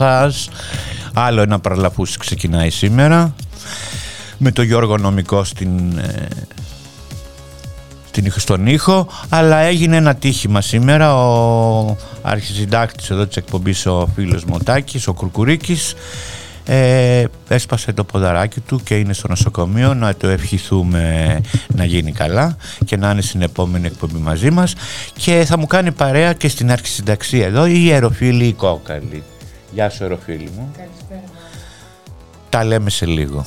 [0.00, 0.48] σας.
[1.12, 3.34] Άλλο ένα παραλαπούς ξεκινάει σήμερα.
[4.38, 6.28] Με τον Γιώργο Νομικό στην, ε,
[8.08, 9.08] στην, στον ήχο.
[9.28, 11.14] Αλλά έγινε ένα τύχημα σήμερα.
[11.16, 15.94] Ο αρχισυντάκτης εδώ της εκπομπής ο φίλος Μωτάκης, ο Κουρκουρίκης
[16.64, 19.94] ε, έσπασε το ποδαράκι του και είναι στο νοσοκομείο.
[19.94, 24.74] Να το ευχηθούμε να γίνει καλά και να είναι στην επόμενη εκπομπή μαζί μας.
[25.16, 29.22] Και θα μου κάνει παρέα και στην αρχισυνταξία εδώ η ιεροφίλη Κόκαλη.
[29.72, 30.72] Γεια σου, Ροφίλη μου.
[30.76, 31.22] Καλησπέρα.
[32.48, 33.44] Τα λέμε σε λίγο.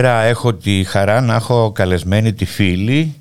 [0.00, 3.14] Σήμερα έχω τη χαρά να έχω καλεσμένη τη φίλη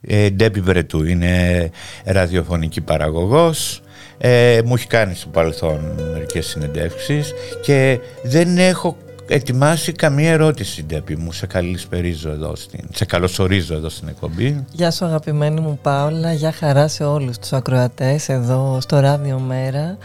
[0.00, 1.04] ε, Ντέπι Βρετού.
[1.04, 1.70] Είναι
[2.04, 3.82] ραδιοφωνική παραγωγός.
[4.18, 5.80] Ε, μου έχει κάνει στο παρελθόν
[6.12, 7.32] μερικές συνεντεύξεις
[7.62, 8.96] και δεν έχω
[9.28, 11.32] ετοιμάσει καμία ερώτηση, Ντέπι μου.
[11.32, 14.64] Σε καλησπερίζω εδώ, στην, σε καλωσορίζω εδώ στην εκπομπή.
[14.72, 19.98] Γεια σου αγαπημένη μου Πάολα, γεια χαρά σε όλους τους ακροατές εδώ στο Ράδιο Μέρα.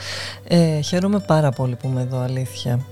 [0.47, 2.85] Ε, χαίρομαι πάρα πολύ που είμαι εδώ, αλήθεια.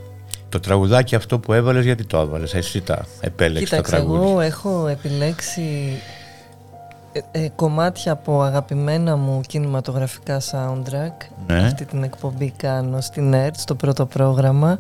[0.50, 4.26] Το τραγουδάκι αυτό που έβαλες, γιατί το έβαλες, εσύ τα επέλεξες Κοίταξε, το τραγούδι.
[4.30, 5.62] εγώ έχω επιλέξει
[7.12, 11.58] ε, ε, κομμάτια από αγαπημένα μου κινηματογραφικά soundtrack Ναι.
[11.66, 14.80] αυτή την εκπομπή κάνω στην ΕΡΤ στο πρώτο πρόγραμμα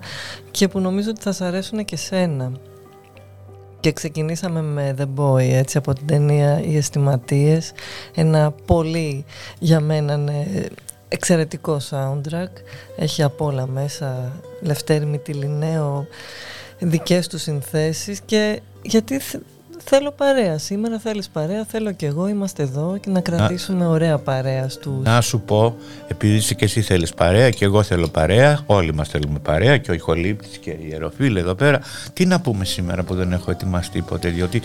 [0.51, 2.51] και που νομίζω ότι θα σας αρέσουν και σένα
[3.79, 7.71] και ξεκινήσαμε με The Boy έτσι από την ταινία Οι Αισθηματίες
[8.15, 9.25] ένα πολύ
[9.59, 10.45] για μένα ναι,
[11.07, 12.49] εξαιρετικό soundtrack.
[12.97, 14.31] Έχει απ' όλα μέσα
[14.61, 16.07] Λευτέρη Μητυλινέο
[16.79, 19.41] δικές του συνθέσεις και γιατί θε-
[19.87, 24.69] θέλω παρέα σήμερα θέλεις παρέα θέλω και εγώ είμαστε εδώ και να κρατήσουμε ωραία παρέα
[24.69, 25.75] στους Να σου πω,
[26.07, 29.91] επειδή είσαι και εσύ θέλεις παρέα και εγώ θέλω παρέα, όλοι μας θέλουμε παρέα και
[29.91, 31.79] ο Ιχολήπτης και η Ιεροφίλ εδώ πέρα,
[32.13, 34.61] τι να πούμε σήμερα που δεν έχω ετοιμάσει τίποτε, διότι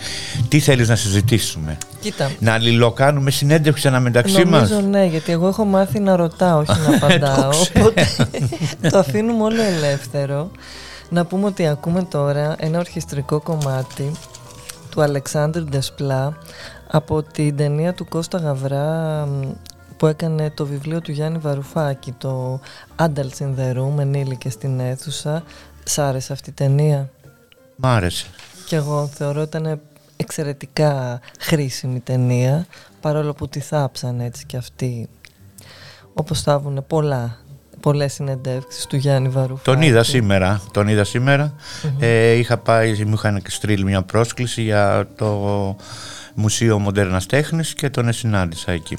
[0.49, 5.65] τι θέλεις να συζητήσουμε; Κοίτα, Να αλληλοκάνουμε συνέντευξη αναμεταξύ μας; Νομίζω ναι, γιατί εγώ έχω
[5.65, 7.51] μάθει να ρωτάω, όχι να απαντάω.
[7.77, 8.07] οπότε
[8.91, 10.51] το αφήνουμε όλο ελεύθερο.
[11.13, 14.13] Να πούμε ότι ακούμε τώρα ένα ορχιστρικό κομμάτι
[14.91, 16.37] του Αλεξάνδρου Ντεσπλά
[16.87, 19.53] από την ταινία του Κώστα Γαβρά μ,
[19.97, 22.61] που έκανε το βιβλίο του Γιάννη Βαρουφάκη, το
[22.97, 25.43] Adults in the Room, ενήλικες στην αίθουσα.
[25.85, 27.11] Σ' άρεσε αυτή η ταινία;
[27.77, 28.27] Μ' άρεσε.
[28.67, 29.81] Και εγώ θεωρώ ότι ήταν
[30.17, 32.67] εξαιρετικά χρήσιμη ταινία
[33.01, 35.09] παρόλο που τη θάψαν έτσι και αυτοί
[36.15, 37.39] όπως θάβουν πολλά
[37.81, 41.55] πολλές συνεντεύξεις του Γιάννη Βαρουφάκη Τον είδα σήμερα, τον είδα σήμερα.
[41.99, 45.77] Ε, είχα πάει, μου είχαν στείλει μια πρόσκληση για το
[46.35, 48.97] Μουσείο Μοντέρνας Τέχνης και τον συνάντησα εκεί,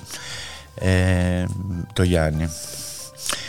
[0.75, 1.45] ε,
[1.93, 2.49] το Γιάννη.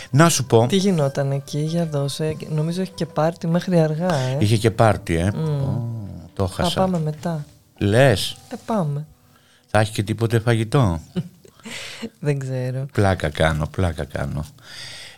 [0.09, 4.37] Να σου πω, Τι γινόταν εκεί για δώσε Νομίζω έχει και πάρτι μέχρι αργά ε.
[4.39, 5.31] είχε και πάρτι, ε.
[5.35, 5.61] Μμ.
[5.63, 5.87] Ω,
[6.33, 6.79] το Θα χάσα.
[6.79, 7.45] πάμε μετά
[7.77, 9.05] Λες, Ε πάμε
[9.75, 10.99] θα έχει και τίποτε φαγητό;
[12.19, 14.45] Δεν ξέρω πλάκα κάνω, πλάκα κάνω.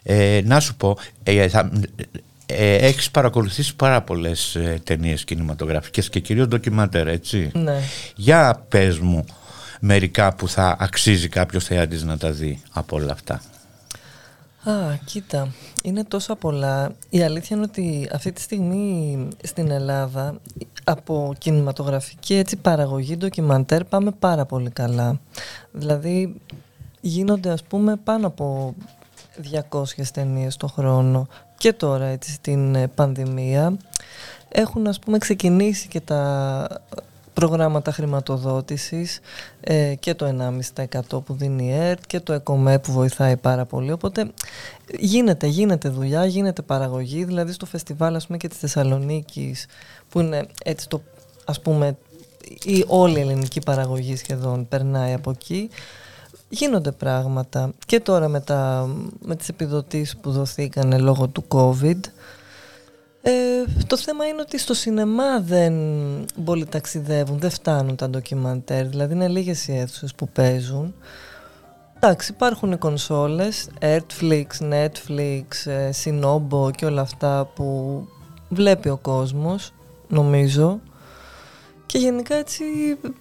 [0.07, 1.71] Ε, να σου πω, ε, θα,
[2.45, 7.79] ε, έχεις παρακολουθήσει πάρα πολλές ε, ταινίες κινηματογραφικές και κυρίως ντοκιμαντέρ, έτσι; Ναι
[8.15, 9.25] Για πες μου
[9.79, 13.41] μερικά που θα αξίζει κάποιος θεάτης να τα δει από όλα αυτά.
[14.63, 15.53] Α, κοίτα,
[15.83, 16.91] είναι τόσα πολλά.
[17.09, 20.35] Η αλήθεια είναι ότι αυτή τη στιγμή στην Ελλάδα
[20.83, 25.19] από κινηματογραφική έτσι, παραγωγή ντοκιμαντέρ πάμε πάρα πολύ καλά.
[25.71, 26.35] Δηλαδή
[27.01, 28.75] γίνονται ας πούμε πάνω από
[29.69, 29.83] 200
[30.13, 31.27] ταινίες το χρόνο
[31.57, 33.77] και τώρα έτσι στην ε, πανδημία.
[34.49, 36.67] Έχουν ας πούμε ξεκινήσει και τα
[37.33, 39.19] προγράμματα χρηματοδότησης
[39.59, 43.91] ε, και το 1,5% που δίνει η ΕΡΤ και το ΕΚΟΜΕ που βοηθάει πάρα πολύ.
[43.91, 44.31] Οπότε
[44.99, 47.23] γίνεται, γίνεται δουλειά, γίνεται παραγωγή.
[47.23, 49.65] Δηλαδή στο φεστιβάλ ας πούμε και της Θεσσαλονίκης
[50.09, 51.01] που είναι έτσι το
[51.45, 51.97] ας πούμε
[52.63, 55.69] η όλη η ελληνική παραγωγή σχεδόν περνάει από εκεί
[56.49, 58.89] γίνονται πράγματα και τώρα με, τα,
[59.19, 61.99] με τις επιδοτήσεις που δοθήκαν λόγω του COVID
[63.21, 63.31] ε,
[63.87, 65.73] το θέμα είναι ότι στο σινεμά δεν
[66.43, 70.93] πολύ ταξιδεύουν, δεν φτάνουν τα ντοκιμαντέρ, δηλαδή είναι λίγες οι αίθουσες που παίζουν.
[71.95, 77.99] Εντάξει, υπάρχουν οι κονσόλες, Netflix, Netflix, ε, Sinobo και όλα αυτά που
[78.49, 79.73] βλέπει ο κόσμος,
[80.07, 80.79] νομίζω.
[81.85, 83.13] Και γενικά έτσι υ-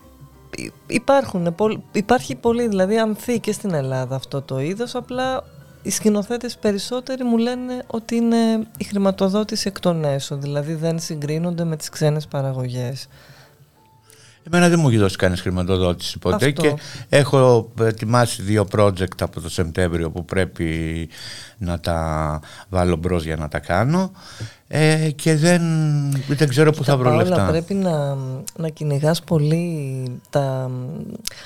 [0.87, 5.45] υπάρχουν, πολ- υπάρχει πολύ, δηλαδή ανθεί και στην Ελλάδα αυτό το είδος, απλά
[5.83, 8.37] οι σκηνοθέτες περισσότεροι μου λένε ότι είναι
[8.77, 13.09] η χρηματοδότηση εκ των έσω, δηλαδή δεν συγκρίνονται με τις ξένες παραγωγές.
[14.47, 16.63] Εμένα δεν μου έχει δώσει κανείς χρηματοδότηση ποτέ Αυτό.
[16.63, 16.75] και
[17.09, 21.09] έχω ετοιμάσει δύο project από το Σεπτέμβριο που πρέπει
[21.59, 24.13] να τα βάλω μπρος για να τα κάνω
[24.77, 25.63] ε, και δεν,
[26.29, 27.47] δεν ξέρω πού θα βρω Παόλα, λεφτά.
[27.47, 28.17] πρέπει να,
[28.57, 30.71] να κυνηγάς πολύ τα,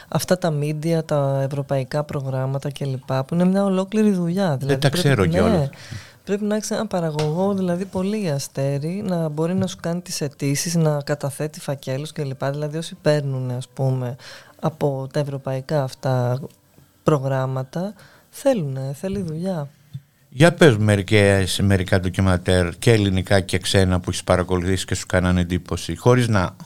[0.09, 3.13] αυτά τα media, τα ευρωπαϊκά προγράμματα κλπ.
[3.13, 4.57] που είναι μια ολόκληρη δουλειά.
[4.57, 5.71] Δηλαδή, τα ξέρω κιόλας.
[6.25, 10.75] Πρέπει να έχεις έναν παραγωγό, δηλαδή πολύ αστέρι, να μπορεί να σου κάνει τις αιτήσεις,
[10.75, 12.45] να καταθέτει φακέλους κλπ.
[12.45, 14.17] Δηλαδή όσοι παίρνουν ας πούμε
[14.61, 16.41] από τα ευρωπαϊκά αυτά
[17.03, 17.95] προγράμματα
[18.31, 19.69] θέλουν, θέλει δουλειά.
[20.39, 25.41] Για πες μερικές, μερικά ντοκιματέρ και ελληνικά και ξένα που έχεις παρακολουθήσει και σου κάνανε
[25.41, 26.57] εντύπωση χωρίς να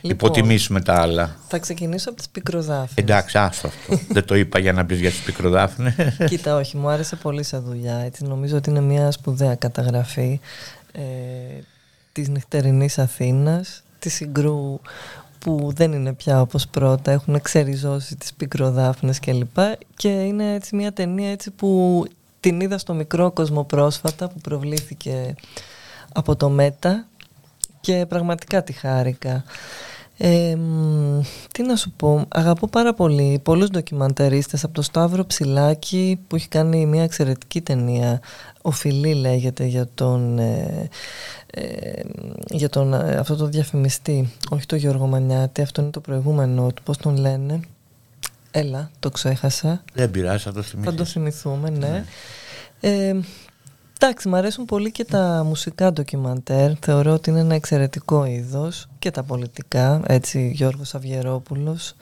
[0.00, 0.28] Λοιπόν.
[0.28, 1.36] υποτιμήσουμε τα άλλα.
[1.48, 2.92] Θα ξεκινήσω από τις πικροδάφνες.
[2.94, 3.98] Εντάξει, άστο αυτό.
[4.14, 5.94] δεν το είπα για να πεις για τις πικροδάφνες.
[6.28, 7.96] Κοίτα, όχι, μου άρεσε πολύ σαν δουλειά.
[7.96, 10.40] Έτσι, νομίζω ότι είναι μια σπουδαία καταγραφή
[10.92, 11.00] ε,
[12.12, 14.80] της νυχτερινής Αθήνας, της συγκρού
[15.38, 19.58] που δεν είναι πια όπως πρώτα, έχουν ξεριζώσει τις πικροδάφνες κλπ.
[19.96, 22.04] Και είναι έτσι μια ταινία έτσι που
[22.42, 25.34] την είδα στο μικρό κόσμο πρόσφατα που προβλήθηκε
[26.12, 27.06] από το ΜΕΤΑ
[27.80, 29.44] και πραγματικά τη χάρηκα.
[30.16, 30.56] Ε,
[31.52, 36.48] τι να σου πω, αγαπώ πάρα πολύ πολλούς ντοκιμαντερίστες από το Σταύρο Ψηλάκη που έχει
[36.48, 38.20] κάνει μια εξαιρετική ταινία
[38.62, 40.88] ο Φιλή λέγεται για τον, ε,
[41.50, 42.02] ε,
[42.50, 46.82] για τον ε, αυτό το διαφημιστή όχι το Γιώργο Μανιάτη, αυτό είναι το προηγούμενο του,
[46.82, 47.60] πώς τον λένε
[48.54, 52.04] έλα, το ξέχασα δεν πειράζει, θα το θυμηθείς θα το θυμηθούμε, ναι, ναι.
[52.80, 53.14] Ε,
[54.04, 56.70] Εντάξει, μου αρέσουν πολύ και τα μουσικά ντοκιμαντέρ.
[56.80, 60.02] Θεωρώ ότι είναι ένα εξαιρετικό είδος και τα πολιτικά.
[60.06, 61.94] Έτσι, Γιώργος Αυγερόπουλος.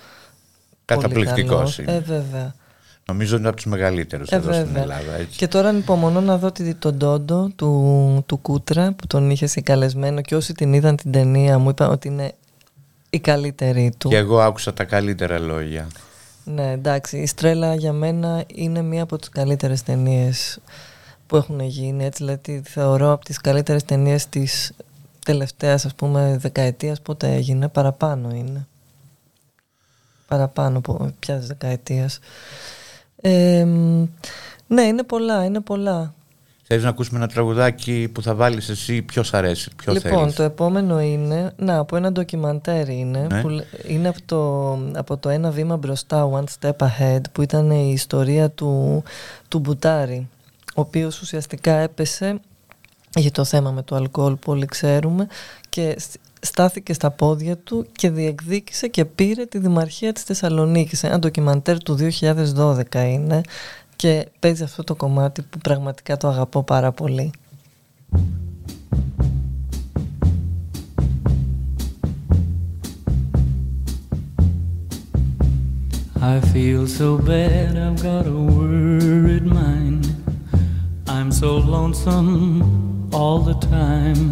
[0.85, 1.95] Καταπληκτικός είναι.
[1.95, 2.54] Ε, βέβαια.
[3.07, 5.14] Νομίζω είναι από τους μεγαλύτερους ε, εδώ στην Ελλάδα.
[5.19, 5.37] Έτσι.
[5.38, 10.35] Και τώρα ανυπομονώ να δω τον Τόντο του, του Κούτρα που τον είχε συγκαλεσμένο και
[10.35, 12.33] όσοι την είδαν την ταινία μου είπαν ότι είναι
[13.11, 14.09] η καλύτερη του.
[14.09, 15.87] Και εγώ άκουσα τα καλύτερα λόγια.
[16.52, 17.19] Ναι, εντάξει.
[17.19, 20.59] Η Στρέλα για μένα είναι μία από τις καλύτερες ταινίες
[21.30, 24.73] που έχουν γίνει έτσι δηλαδή θεωρώ από τις καλύτερες ταινίες της
[25.25, 28.66] τελευταίας ας πούμε δεκαετίας πότε έγινε παραπάνω είναι
[30.28, 32.19] παραπάνω από πια δεκαετίας
[33.16, 33.66] ε,
[34.66, 36.14] ναι είναι πολλά είναι πολλά
[36.73, 41.00] Θέλεις να ακούσουμε ένα τραγουδάκι που θα βάλεις εσύ, ποιος αρέσει, ποιο Λοιπόν, το επόμενο
[41.00, 43.41] είναι, να, από ένα ντοκιμαντέρ είναι, ναι.
[43.41, 43.49] που
[43.87, 48.50] είναι από το, από το ένα βήμα μπροστά, One Step Ahead, που ήταν η ιστορία
[48.50, 49.03] του,
[49.49, 50.29] του Μπουτάρη
[50.75, 52.41] ο οποίος ουσιαστικά έπεσε
[53.19, 55.27] για το θέμα με το αλκοόλ που όλοι ξέρουμε
[55.69, 55.97] και
[56.41, 61.03] στάθηκε στα πόδια του και διεκδίκησε και πήρε τη Δημαρχία της Θεσσαλονίκης.
[61.03, 61.99] Ένα ντοκιμαντέρ του
[62.57, 63.41] 2012 είναι
[64.00, 67.30] και παίζει αυτό το κομμάτι που πραγματικά το αγαπώ πάρα πολύ.
[76.23, 80.04] I feel so bad I've got a worried mind
[81.16, 82.30] I'm so lonesome
[83.19, 84.25] all the time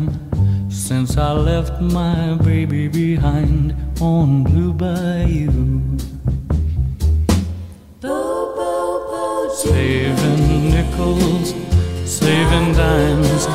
[0.86, 3.64] since I left my baby behind
[4.12, 6.07] on Blue Bayou.
[9.68, 11.54] Saving nickels,
[12.04, 13.46] saving dimes,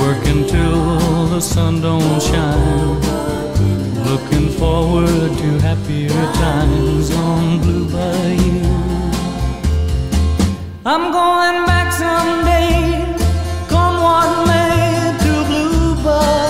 [0.00, 3.00] working till the sun don't shine.
[4.10, 8.64] Looking forward to happier times on Blue Bayou.
[10.84, 13.04] I'm going back someday,
[13.68, 16.49] come what may, to Blue Bayou,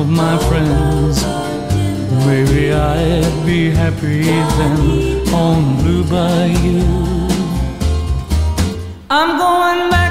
[0.00, 1.24] of my friends.
[2.26, 4.22] Maybe I'd be happy
[4.58, 6.84] then on Blue Bayou.
[9.10, 10.07] I'm going back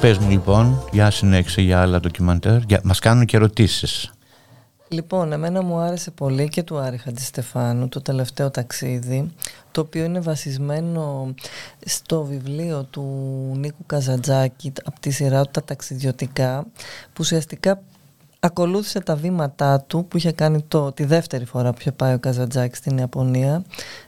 [0.00, 2.80] πες μου λοιπόν, για συνέχισε για άλλα ντοκιμαντέρ, για...
[2.84, 4.12] μας κάνουν και ερωτήσεις.
[4.88, 9.30] Λοιπόν, εμένα μου άρεσε πολύ και του Άρη Χατζηστεφάνου το τελευταίο ταξίδι,
[9.70, 11.34] το οποίο είναι βασισμένο
[11.84, 13.02] στο βιβλίο του
[13.56, 16.66] Νίκου Καζαντζάκη από τη σειρά του «Τα ταξιδιωτικά»,
[17.06, 17.80] που ουσιαστικά
[18.40, 22.18] ακολούθησε τα βήματά του που είχε κάνει το, τη δεύτερη φορά που είχε πάει ο
[22.18, 23.64] Καζαντζάκης στην Ιαπωνία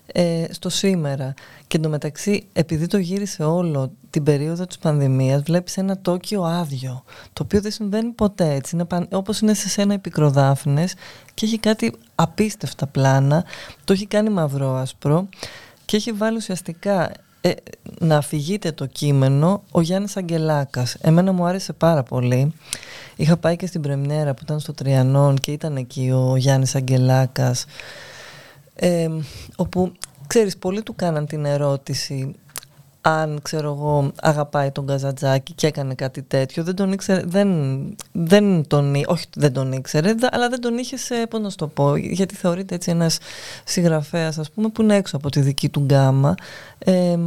[0.06, 1.34] ε, στο σήμερα.
[1.66, 7.42] Και εντωμεταξύ, επειδή το γύρισε όλο την περίοδο της πανδημίας, βλέπεις ένα Τόκιο άδειο, το
[7.42, 8.74] οποίο δεν συμβαίνει ποτέ έτσι.
[8.74, 10.94] Είναι, παν- όπως είναι σε σένα επικροδάφνες
[11.34, 13.44] και έχει κάτι απίστευτα πλάνα,
[13.84, 15.28] το έχει κάνει μαυρό άσπρο
[15.84, 17.12] και έχει βάλει ουσιαστικά
[17.44, 17.52] ε,
[18.00, 20.96] να αφηγείται το κείμενο ο Γιάννης Αγγελάκας.
[21.00, 22.52] Εμένα μου άρεσε πάρα πολύ.
[23.16, 27.64] Είχα πάει και στην πρεμιέρα που ήταν στο Τριανόν και ήταν εκεί ο Γιάννης Αγγελάκας
[28.74, 29.08] ε,
[29.56, 29.92] όπου
[30.26, 32.34] ξέρεις πολλοί του κάναν την ερώτηση
[33.04, 37.48] αν ξέρω εγώ αγαπάει τον Καζατζάκη και έκανε κάτι τέτοιο δεν τον ήξερε δεν,
[38.12, 41.66] δεν τον, όχι δεν τον ήξερε αλλά δεν τον είχε σε πώς να σου το
[41.66, 43.18] πω γιατί θεωρείται έτσι ένας
[43.64, 46.34] συγγραφέας ας πούμε που είναι έξω από τη δική του γκάμα
[46.78, 47.18] ε,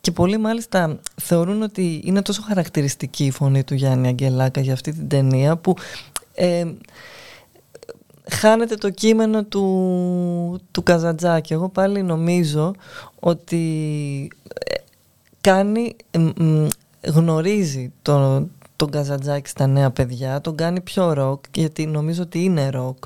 [0.00, 4.92] και πολλοί μάλιστα θεωρούν ότι είναι τόσο χαρακτηριστική η φωνή του Γιάννη Αγγελάκα για αυτή
[4.92, 5.74] την ταινία που
[6.34, 6.64] ε,
[8.30, 11.52] χάνεται το κείμενο του, του Καζαντζάκη.
[11.52, 12.74] Εγώ πάλι νομίζω
[13.20, 14.30] ότι
[14.64, 14.74] ε,
[15.42, 15.96] κάνει,
[17.00, 22.70] γνωρίζει τον, τον Καζαντζάκη στα νέα παιδιά, τον κάνει πιο ροκ, γιατί νομίζω ότι είναι
[22.70, 23.04] ροκ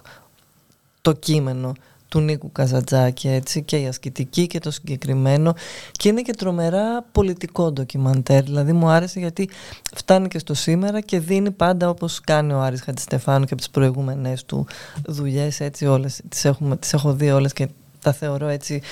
[1.00, 1.72] το κείμενο
[2.08, 5.54] του Νίκου Καζατζάκη έτσι και η ασκητική και το συγκεκριμένο.
[5.92, 8.42] Και είναι και τρομερά πολιτικό ντοκιμαντέρ.
[8.42, 9.48] Δηλαδή μου άρεσε γιατί
[9.94, 13.70] φτάνει και στο σήμερα και δίνει πάντα όπως κάνει ο Άρης Χατζηστεφάνου και από τις
[13.70, 14.66] προηγούμενες του
[15.06, 17.68] δουλειές έτσι όλες τις, έχουμε, τις έχω δει όλες και
[18.00, 18.82] τα θεωρώ έτσι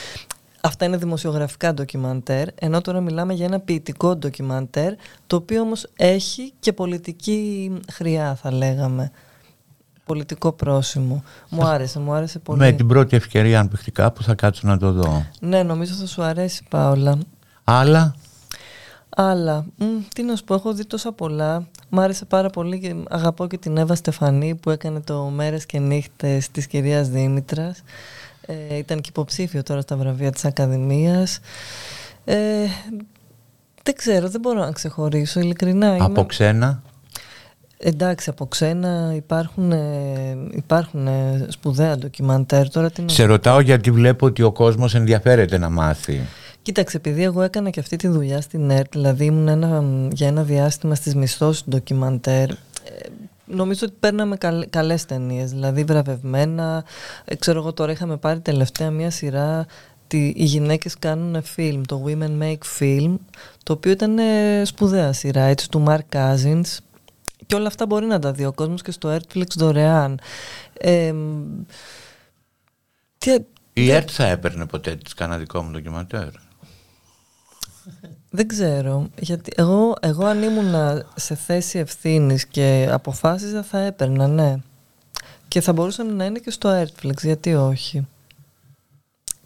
[0.66, 4.92] Αυτά είναι δημοσιογραφικά ντοκιμαντέρ, ενώ τώρα μιλάμε για ένα ποιητικό ντοκιμαντέρ,
[5.26, 9.10] το οποίο όμως έχει και πολιτική χρειά θα λέγαμε
[10.04, 11.24] πολιτικό πρόσημο.
[11.48, 12.58] Μου άρεσε, μου άρεσε πολύ.
[12.58, 15.26] Με την πρώτη ευκαιρία, αν παιχτεί κάπου, θα κάτσω να το δω.
[15.40, 17.18] Ναι, νομίζω θα σου αρέσει, Πάολα.
[17.64, 18.14] Άλλα;
[19.16, 19.64] Άλλα.
[19.76, 21.66] Μ, τι να σου πω, έχω δει τόσα πολλά.
[21.88, 25.78] Μ' άρεσε πάρα πολύ και αγαπώ και την Εύα Στεφανή που έκανε το Μέρες και
[25.78, 27.82] Νύχτες της κυρίας Δήμητρας.
[28.46, 31.38] Ε, ήταν και υποψήφιο τώρα στα βραβεία της Ακαδημίας.
[32.24, 32.36] Ε,
[33.82, 35.96] δεν ξέρω, δεν μπορώ να ξεχωρίσω, ειλικρινά.
[36.00, 36.82] Από ξένα;
[37.86, 42.70] Εντάξει, από ξένα υπάρχουν, ε, υπάρχουν ε, σπουδαία ντοκιμαντέρ.
[42.70, 46.20] Τώρα τι Σε ρωτάω γιατί βλέπω ότι ο κόσμος ενδιαφέρεται να μάθει.
[46.62, 50.42] Κοίταξε, επειδή εγώ έκανα και αυτή τη δουλειά στην ΕΡΤ, δηλαδή ήμουν ένα, για ένα
[50.42, 52.56] διάστημα στις μισθώσεις ντοκιμαντέρ, ε,
[53.46, 56.84] νομίζω ότι παίρναμε καλ, καλές ταινίες, δηλαδή βραβευμένα.
[57.24, 59.66] Ε, ξέρω εγώ τώρα είχαμε πάρει τελευταία μια σειρά
[60.16, 63.16] οι γυναίκες κάνουν φιλμ, το Women Make Film,
[63.62, 64.18] το οποίο ήταν
[64.64, 66.76] σπουδαία σειρά, έτσι, του Mark Cousins,
[67.46, 70.20] και όλα αυτά μπορεί να τα δει ο κόσμος και στο Netflix δωρεάν.
[70.78, 71.14] Ε,
[73.18, 73.36] τι,
[73.72, 76.28] η ΕΡΤ θα έπαιρνε ποτέ της κανένα δικό μου ντοκιματέρ.
[78.36, 79.08] Δεν ξέρω.
[79.18, 84.56] Γιατί εγώ, εγώ αν ήμουν σε θέση ευθύνης και αποφάσιζα θα έπαιρνα, ναι.
[85.48, 88.06] Και θα μπορούσαν να είναι και στο Netflix, γιατί όχι.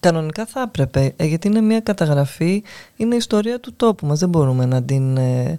[0.00, 2.62] Κανονικά θα έπρεπε, ε, γιατί είναι μια καταγραφή,
[2.96, 5.16] είναι η ιστορία του τόπου μας, δεν μπορούμε να την...
[5.16, 5.58] Ε,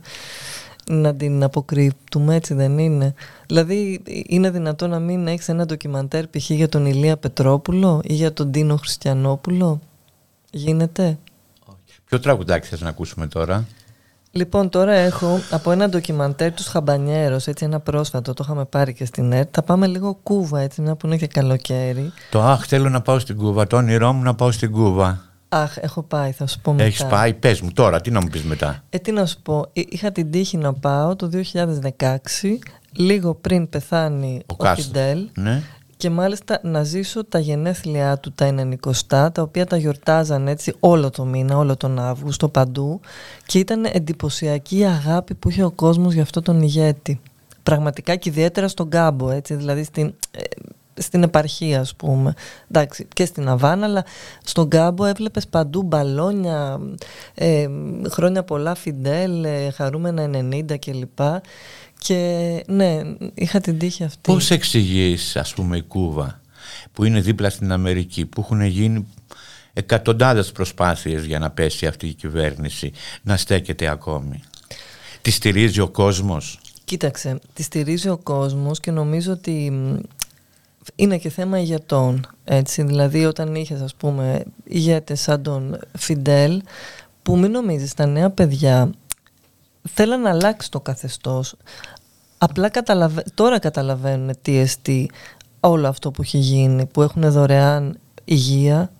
[0.88, 3.14] να την αποκρύπτουμε, έτσι δεν είναι.
[3.48, 6.50] Δηλαδή, είναι δυνατό να μην έχεις ένα ντοκιμαντέρ π.χ.
[6.50, 9.80] για τον Ηλία Πετρόπουλο ή για τον Τίνο Χριστιανόπουλο;
[10.52, 11.18] Γίνεται.
[12.10, 13.66] Ποιο τραγουδάκι θες να ακούσουμε τώρα;
[14.32, 19.06] Λοιπόν, τώρα έχω από ένα ντοκιμαντέρ τους Χαμπανιέρος, έτσι ένα πρόσφατο, το είχαμε πάρει και
[19.06, 19.50] στην ΕΡΤ.
[19.52, 22.12] Θα πάμε λίγο Κούβα, έτσι, μια που είναι και καλοκαίρι.
[22.32, 23.68] Το αχ, θέλω να πάω στην Κούβα.
[23.68, 25.22] Το όνειρό μου να πάω στην Κούβα.
[25.50, 26.84] Αχ, έχω πάει, θα σου πω μετά.
[26.84, 29.66] Έχεις πάει, πες μου τώρα, τι να μου πεις μετά; Ε, τι να σου πω,
[29.74, 32.06] είχα την τύχη να πάω το 2016,
[32.92, 35.30] λίγο πριν πεθάνει ο, ο Φιντέλ.
[35.34, 35.62] Ναι.
[36.00, 38.56] Και μάλιστα να ζήσω τα γενέθλιά του τα
[39.14, 43.00] 90 τα οποία τα γιορτάζαν έτσι όλο το μήνα, όλο τον Αύγουστο παντού.
[43.46, 47.22] Και ήταν εντυπωσιακή η αγάπη που είχε ο κόσμος για αυτό τον ηγέτη.
[47.64, 50.42] Πραγματικά και ιδιαίτερα στον Κάμπο, έτσι, δηλαδή στην, ε,
[50.94, 52.34] στην επαρχία ας πούμε.
[52.72, 54.06] Εντάξει και στην Αβάνα αλλά
[54.44, 56.80] στον Κάμπο έβλεπες παντού μπαλόνια
[57.34, 57.68] ε,
[58.10, 61.20] χρόνια πολλά Φιντέλ ε, χαρούμενα 90 κλπ
[62.00, 63.02] και ναι
[63.34, 66.42] είχα την τύχη αυτή Πώς εξηγείς ας πούμε η Κούβα
[66.94, 69.08] που είναι δίπλα στην Αμερική που έχουν γίνει
[69.74, 74.42] εκατοντάδες προσπάθειες για να πέσει αυτή η κυβέρνηση να στέκεται ακόμη;
[75.22, 79.72] Τη στηρίζει ο κόσμος; Κοίταξε, τη στηρίζει ο κόσμος και νομίζω ότι
[80.96, 82.28] είναι και θέμα ηγετών.
[82.44, 82.84] Έτσι.
[82.84, 86.62] Δηλαδή όταν είχες ας πούμε ηγέτες σαν τον Φιντέλ
[87.22, 88.92] που μην νομίζεις τα νέα παιδιά
[89.94, 91.56] θέλαν να αλλάξει το καθεστώς.
[92.38, 93.24] Απλά καταλαβα...
[93.34, 95.10] τώρα καταλαβαίνουν τι εστί
[95.60, 98.92] όλο αυτό που έχει γίνει, που έχουν δωρεάν υγεία,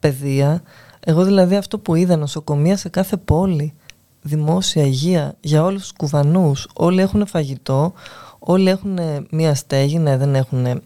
[0.00, 0.62] παιδεία.
[1.00, 3.74] Εγώ δηλαδή αυτό που είδα νοσοκομεία σε κάθε πόλη,
[4.22, 6.68] δημόσια υγεία για όλους τους κουβανούς.
[6.74, 7.92] Όλοι έχουν φαγητό,
[8.38, 8.98] όλοι έχουν
[9.30, 10.82] μία στέγη, ναι δεν έχουν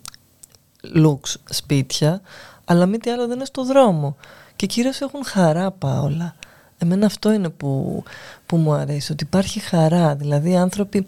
[0.97, 2.21] looks σπίτια,
[2.65, 4.17] αλλά μη τι άλλο δεν είναι στο δρόμο.
[4.57, 6.35] Και κυρίως έχουν χαρά Πάολα.
[6.79, 8.03] Εμένα αυτό είναι που,
[8.47, 10.15] που μου αρέσει, ότι υπάρχει χαρά.
[10.15, 11.07] Δηλαδή οι άνθρωποι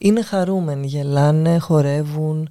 [0.00, 2.48] είναι χαρούμενοι, γελάνε, χορεύουν.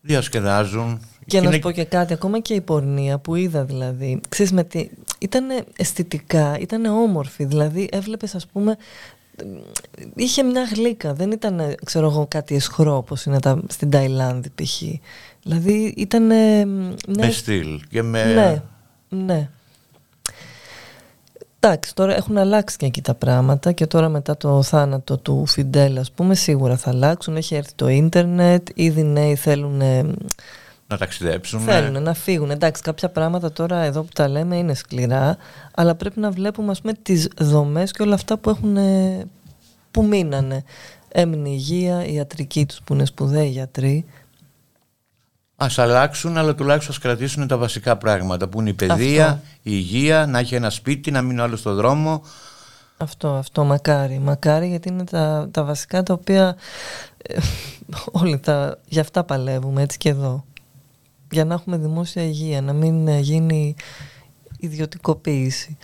[0.00, 1.00] Διασκεδάζουν.
[1.26, 4.52] Και να είναι- σου πω και κάτι, ακόμα και η πορνεία που είδα δηλαδή, ξέρεις
[4.52, 5.44] με τι, ήταν
[5.76, 8.76] αισθητικά, ήταν όμορφη, δηλαδή έβλεπες ας πούμε,
[10.14, 14.82] είχε μια γλύκα, δεν ήταν ξέρω εγώ κάτι εσχρό όπως είναι τα, στην Ταϊλάνδη π.χ.
[15.42, 16.66] Δηλαδή ήταν μια...
[17.06, 18.24] Με στυλ και με...
[18.34, 18.62] Ναι,
[19.24, 19.48] ναι.
[21.62, 25.98] Εντάξει, τώρα έχουν αλλάξει και εκεί τα πράγματα και τώρα μετά το θάνατο του Φιντέλ
[25.98, 27.36] ας πούμε σίγουρα θα αλλάξουν.
[27.36, 29.76] Έχει έρθει το ίντερνετ, ήδη νέοι θέλουν
[30.86, 31.60] Να ταξιδέψουν.
[31.60, 32.50] Θέλουν να φύγουν.
[32.50, 35.36] Εντάξει, κάποια πράγματα τώρα εδώ που τα λέμε είναι σκληρά,
[35.74, 39.26] αλλά πρέπει να βλέπουμε ας πούμε, τις δομές και όλα αυτά που, έχουν, ε,
[39.90, 40.64] που μείνανε.
[41.08, 44.04] Έμεινε η υγεία, η ιατρική τους που είναι σπουδαίοι γιατροί.
[45.62, 49.40] Ας αλλάξουν, αλλά τουλάχιστον ας κρατήσουν τα βασικά πράγματα που είναι η παιδεία, Αυτό.
[49.46, 52.22] η υγεία, να έχει ένα σπίτι, να μείνει άλλος στο δρόμο.
[52.96, 54.18] Αυτό, αυτό, μακάρι.
[54.18, 56.56] Μακάρι γιατί είναι τα, τα βασικά τα οποία
[57.22, 57.38] ε,
[58.10, 60.44] όλοι τα, για αυτά παλεύουμε έτσι και εδώ.
[61.30, 63.74] Για να έχουμε δημόσια υγεία, να μην ε, γίνει
[64.58, 65.76] ιδιωτικοποίηση.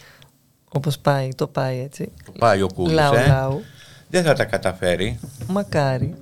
[0.69, 2.13] Όπως πάει, το πάει έτσι.
[2.25, 3.27] Το πάει ο Κούλης, Λαού, ε.
[3.27, 3.63] λαού.
[4.09, 5.19] Δεν θα τα καταφέρει.
[5.49, 6.15] Μακάρι.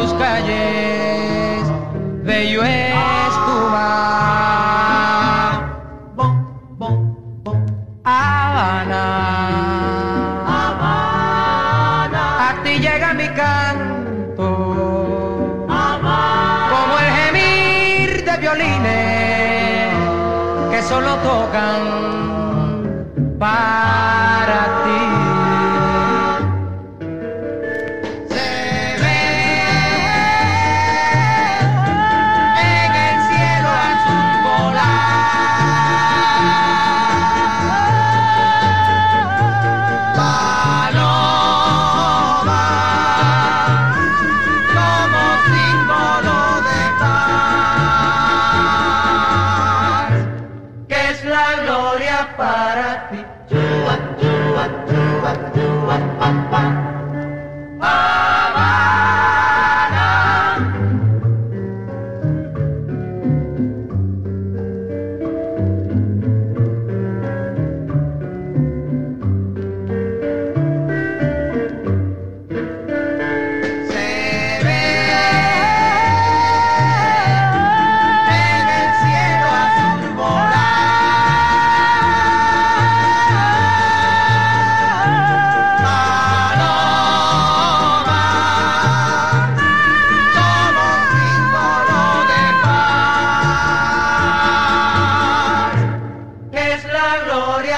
[0.00, 0.59] Tus calles,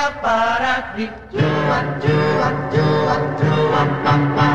[0.02, 4.48] aparatrik cuan cuan cuan cuan papa.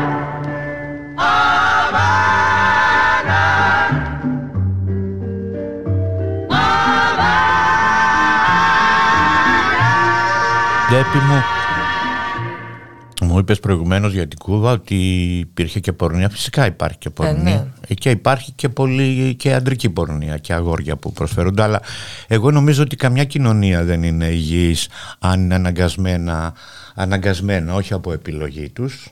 [13.40, 13.46] Habana.
[13.46, 14.94] Ντέπι μου, μου είπες προηγουμένως για την Κούβα ότι
[15.38, 16.28] υπήρχε και πορνεία.
[16.28, 17.42] Φυσικά υπάρχει και πορνεία.
[17.42, 17.64] ναι.
[17.88, 21.62] Ε, Και υπάρχει και, πολύ, και αντρική πορνεία και αγόρια που προσφέρονται.
[21.62, 21.80] Αλλά
[22.26, 26.54] εγώ νομίζω ότι καμιά κοινωνία δεν είναι υγιής αν είναι αναγκασμένα,
[26.94, 29.08] αναγκασμένα όχι από επιλογή τους,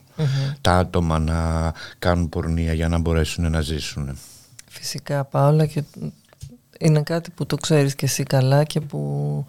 [0.61, 4.17] τα άτομα να κάνουν πορνεία για να μπορέσουν να ζήσουν.
[4.67, 5.83] Φυσικά Πάολα και
[6.79, 9.45] είναι κάτι που το ξέρεις και εσύ καλά και που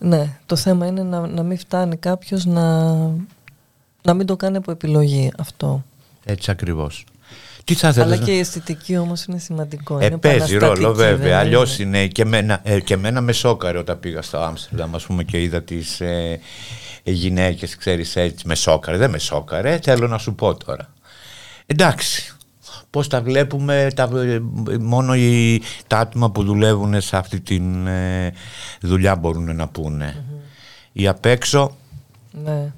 [0.00, 2.96] ναι, το θέμα είναι να, να μην φτάνει κάποιος να,
[4.02, 5.84] να μην το κάνει από επιλογή αυτό.
[6.24, 7.04] Έτσι ακριβώς.
[7.64, 9.98] Τι θα ήθελες Αλλά να- και η αισθητική όμως είναι σημαντικό.
[9.98, 11.28] Ε, είναι παίζει ρόλο επαναστατική, βέβαια.
[11.28, 11.98] δεν Αλλιώς είναι.
[11.98, 15.42] είναι και εμένα, ε, και εμένα με σόκαρε όταν πήγα στο Άμστερνταμ, ας πούμε, και
[15.42, 16.40] είδα τις ε,
[17.02, 18.96] γυναίκες, ξέρεις έτσι, με σόκαρε.
[18.96, 20.92] Δεν με σόκαρε, θέλω να σου πω τώρα.
[21.66, 22.34] Εντάξει.
[22.90, 24.40] Πώς τα βλέπουμε, τα, ε,
[24.80, 27.60] μόνο οι, τα άτομα που δουλεύουν σε αυτή τη
[28.80, 30.24] δουλειά μπορούν να πουνε
[30.92, 31.76] Οι απ' έξω,
[32.44, 32.72] Ναι.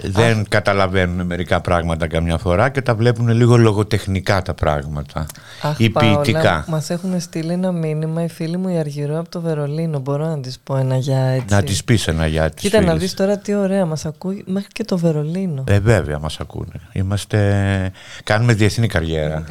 [0.00, 5.26] Δεν καταλαβαίνουν μερικά πράγματα καμιά φορά και τα βλέπουν λίγο λογοτεχνικά τα πράγματα
[5.62, 6.64] Αχ, ή Παόλα, ποιητικά.
[6.68, 9.98] Μας έχουν στείλει ένα μήνυμα οι φίλοι μου η Αργυρό από το Βερολίνο.
[9.98, 11.46] Μπορώ να της πω ένα για έτσι.
[11.54, 13.00] Να τις πεις ένα για τις Κοίτα να φίλες.
[13.00, 15.64] δεις τώρα τι ωραία μας ακούει μέχρι και το Βερολίνο.
[15.68, 16.80] Ε, βέβαια μας ακούνε.
[16.92, 17.90] Είμαστε...
[18.24, 19.44] Κάνουμε διεθνή καριέρα.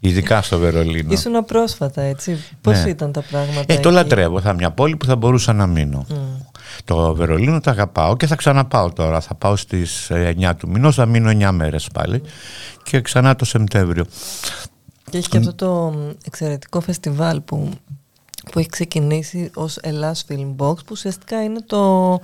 [0.00, 1.12] Ειδικά στο Βερολίνο.
[1.12, 2.44] Ήσουν πρόσφατα έτσι.
[2.60, 2.90] Πώς Ναι.
[2.90, 4.40] ήταν τα πράγματα Ε, το εκεί; λατρεύω.
[4.40, 6.06] Θα μια πόλη που θα μπορούσα να μείνω.
[6.84, 9.20] Το Βερολίνο το αγαπάω και θα ξαναπάω τώρα.
[9.20, 12.22] Θα πάω στις ε, 9 του μηνός, θα μείνω 9 μέρες πάλι
[12.82, 14.04] και ξανά το Σεπτέμβριο.
[15.10, 17.70] Και έχει και αυτό το μ, εξαιρετικό φεστιβάλ που,
[18.50, 22.20] που έχει ξεκινήσει ως Ελλάς Film Box που ουσιαστικά είναι το,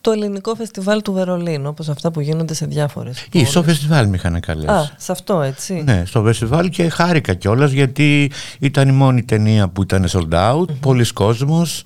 [0.00, 3.48] το ελληνικό φεστιβάλ του Βερολίνου όπως αυτά που γίνονται σε διάφορες Ή πόλεις.
[3.48, 4.72] στο φεστιβάλ με είχαν καλέσει.
[4.72, 5.74] Α, σε αυτό έτσι.
[5.74, 10.66] Ναι, στο φεστιβάλ και χάρηκα κιόλας γιατί ήταν η μόνη ταινία που ήταν sold out,
[10.80, 11.82] πολλοί κόσμος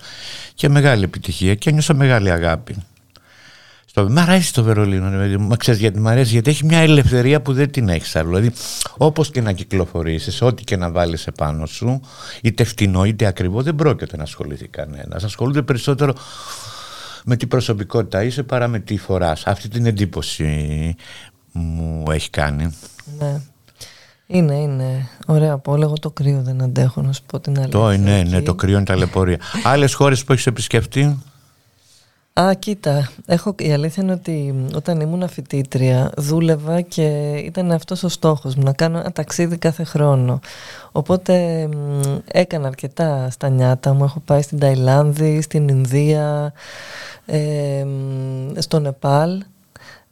[0.55, 2.77] και μεγάλη επιτυχία και ένιωσα μεγάλη αγάπη.
[3.87, 5.49] Στο, μ' αρέσει το Βερολίνο, ρε παιδί μου.
[5.49, 8.29] Μα ξέρεις γιατί μ' αρέσει, γιατί έχει μια ελευθερία που δεν την έχεις άλλο.
[8.29, 8.53] Δηλαδή,
[8.97, 12.01] όπως και να κυκλοφορήσεις, ό,τι και να βάλεις επάνω σου,
[12.43, 15.25] είτε φτηνό είτε ακριβό, δεν πρόκειται να ασχοληθεί κανένας.
[15.25, 16.13] Ασχολούνται περισσότερο
[17.29, 19.47] με τι προσωπικότητα είσαι παρά με τι φοράς.
[19.47, 20.97] Αυτή την εντύπωση
[21.53, 22.75] μου έχει κάνει.
[23.19, 23.41] Ναι.
[24.27, 25.09] Είναι, είναι.
[25.27, 25.83] Ωραία πόλη.
[25.83, 27.79] Εγώ το κρύο δεν αντέχω να σου πω την αλήθεια.
[27.79, 28.45] Το ναι, ναι, εκεί.
[28.45, 29.39] το κρύο είναι ταλαιπωρία.
[29.73, 31.19] Άλλες χώρες που έχεις επισκεφτεί;
[32.41, 38.09] Α, κοίτα, έχω, η αλήθεια είναι ότι όταν ήμουν φοιτήτρια δούλευα και ήταν αυτός ο
[38.09, 40.41] στόχος μου, να κάνω ένα ταξίδι κάθε χρόνο.
[40.93, 42.01] Οπότε μ,
[42.33, 46.53] έκανα αρκετά στα νιάτα μου, έχω πάει στην Ταϊλάνδη, στην Ινδία,
[47.27, 49.43] ε, μ, στο Νεπάλ,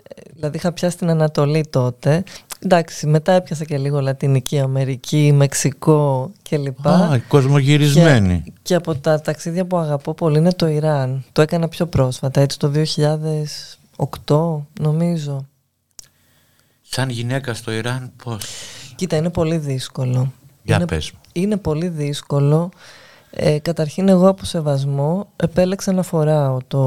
[0.09, 2.23] Ε, δηλαδή είχα πιάσει την Ανατολή τότε.
[2.67, 6.87] Εντάξει, μετά έπιασα και λίγο Λατινική Αμερική, Μεξικό κλπ.
[6.87, 8.43] Α, κοσμογυρισμένη.
[8.45, 11.25] Και, και από τα ταξίδια που αγαπώ πολύ είναι το Ιράν.
[11.33, 12.73] Το έκανα πιο πρόσφατα, έτσι το
[14.27, 15.47] 2008 νομίζω.
[16.83, 18.45] Σαν γυναίκα στο Ιράν, πώς;
[18.95, 20.33] Κοίτα, είναι πολύ δύσκολο.
[20.63, 21.21] Για είναι, πες μου.
[21.33, 22.71] είναι πολύ δύσκολο.
[23.39, 26.79] Ε, καταρχήν εγώ από σεβασμό επέλεξα να φοράω το,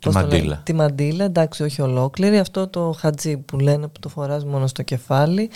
[0.00, 0.60] πώς το λένε, μαντίλα.
[0.64, 4.82] τη μαντίλα, εντάξει όχι ολόκληρη, αυτό το χατζί που λένε που το φοράς μόνο στο
[4.82, 5.50] κεφάλι.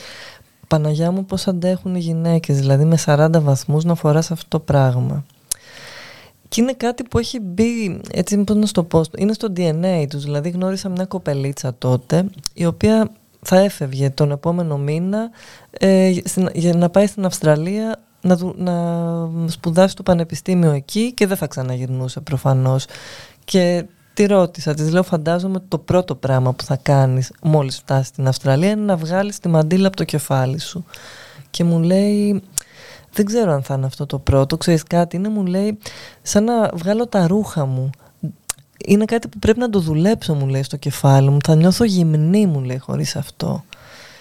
[0.68, 5.24] Παναγιά μου πώς αντέχουν οι γυναίκες, δηλαδή με 40 βαθμούς να φοράς αυτό το πράγμα.
[6.48, 10.22] Και είναι κάτι που έχει μπει, έτσι πώς να στο πω, είναι στο DNA τους.
[10.22, 13.10] Δηλαδή γνώρισα μια κοπελίτσα τότε, η οποία
[13.42, 15.30] θα έφευγε τον επόμενο μήνα
[15.70, 21.26] ε, στην- για να πάει στην Αυστραλία να, δου- να σπουδάσει το πανεπιστήμιο εκεί και
[21.26, 22.84] δεν θα ξαναγυρνούσε προφανώς.
[23.44, 23.84] Και
[24.14, 28.26] τη ρώτησα, της λέω φαντάζομαι ότι το πρώτο πράγμα που θα κάνεις μόλις φτάσεις στην
[28.26, 30.84] Αυστραλία είναι να βγάλεις τη μαντήλα από το κεφάλι σου.
[31.50, 32.42] Και μου λέει,
[33.12, 35.78] δεν ξέρω αν θα είναι αυτό το πρώτο, ξέρεις κάτι, είναι μου λέει
[36.22, 37.90] σαν να βγάλω τα ρούχα μου.
[38.87, 42.46] Είναι κάτι που πρέπει να το δουλέψω μου λέει στο κεφάλι μου, θα νιώθω γυμνή
[42.46, 43.64] μου λέει χωρίς αυτό.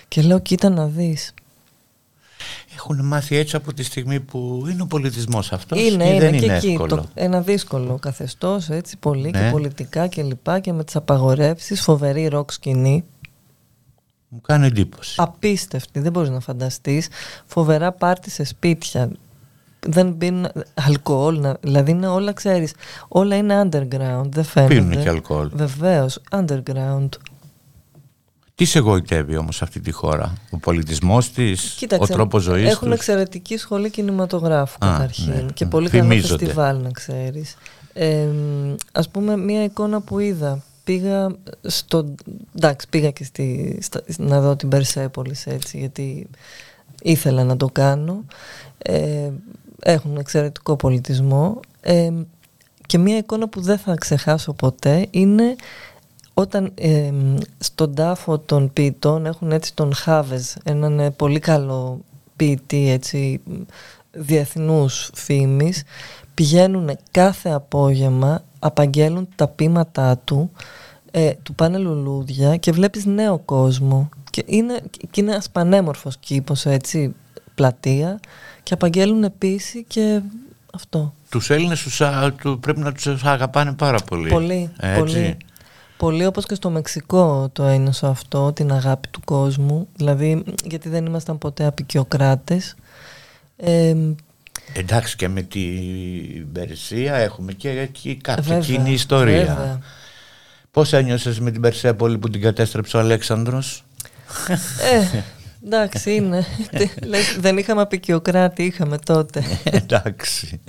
[0.08, 1.34] Και λέω κοίτα να δεις.
[2.76, 5.80] Έχουν μάθει έτσι από τη στιγμή που είναι ο πολιτισμός αυτός.
[5.80, 9.40] είναι, και είναι δεν και είναι εκεί εύκολο; το, ένα δύσκολο καθεστώς έτσι πολύ και
[9.40, 9.52] Ναι.
[9.52, 13.04] πολιτικά και λοιπά και με τις απαγορεύσεις, φοβερή ροκ σκηνή.
[14.28, 15.16] Μου κάνει εντύπωση.
[15.18, 17.08] απίστευτη, δεν μπορείς να φανταστείς.
[17.46, 19.12] Φοβερά πάρτι σε σπίτια.
[19.88, 22.74] Δεν πίνουν αλκοόλ, να- δηλαδή είναι όλα, ξέρεις,
[23.08, 24.74] όλα είναι underground, δεν φαίνονται.
[24.76, 25.50] Πίνουν και αλκοόλ.
[25.54, 27.10] Βεβαίως, underground.
[28.56, 32.88] Τι σε εγωιτεύει όμως αυτή τη χώρα, Ο πολιτισμός της, ο Κοίταξε, τρόπος ζωής έχουν
[32.88, 35.52] τους; εξαιρετική σχολή κινηματογράφου Α, καταρχήν ναι.
[35.54, 36.38] και Μ, πολύ καλό φημίζονται.
[36.46, 37.56] φεστιβάλ να ξέρεις.
[37.94, 38.28] Ε,
[38.92, 42.06] ας πούμε μία εικόνα που είδα πήγα στο
[42.56, 46.28] εντάξει πήγα και στη, στα- να δω την Περσέπολης έτσι γιατί
[47.02, 48.24] ήθελα να το κάνω
[48.78, 49.30] ε,
[49.80, 52.10] έχουν εξαιρετικό πολιτισμό ε,
[52.86, 55.56] και μία εικόνα που δεν θα ξεχάσω ποτέ είναι
[56.34, 57.12] όταν ε,
[57.58, 62.00] στον τάφο των ποιητών έχουν έτσι τον Χάβεζ, έναν ε, πολύ καλό
[62.36, 63.42] ποιητή έτσι
[64.12, 65.84] διεθνούς φήμης,
[66.34, 70.52] πηγαίνουν κάθε απόγευμα, απαγγέλουν τα ποίηματά του,
[71.12, 76.66] ε, του πάνε λουλούδια και βλέπεις νέο κόσμο και είναι, και είναι ένας πανέμορφος κήπος
[76.66, 77.16] έτσι,
[77.56, 78.20] πλατεία
[78.64, 80.22] και απαγγέλουν επίσης και
[80.74, 81.14] αυτό.
[81.30, 82.02] Τους Έλληνες
[82.60, 84.30] πρέπει να τους αγαπάνε πάρα πολύ.
[84.30, 85.00] Πολύ, Έτσι.
[85.00, 85.38] πολύ.
[86.04, 89.88] Πολύ όπως και στο Μεξικό το ένιωσα αυτό, την αγάπη του κόσμου.
[89.96, 92.76] Δηλαδή, γιατί δεν ήμασταν ποτέ απεικιοκράτες.
[93.58, 93.96] Ε,
[94.74, 99.38] Εντάξει και με την Περσία έχουμε και εκεί κάποια βέβαια, κοινή ιστορία.
[99.46, 99.80] βέβαια.
[100.72, 103.84] Πώς ένιωσες με την Περσέπολη που την κατέστρεψε ο Αλέξανδρος;
[104.94, 105.22] Ε,
[105.66, 106.46] εντάξει, είναι.
[106.78, 109.44] Τι- λες, δεν είχαμε απεικιοκράτη, είχαμε τότε.
[109.64, 110.60] Εντάξει.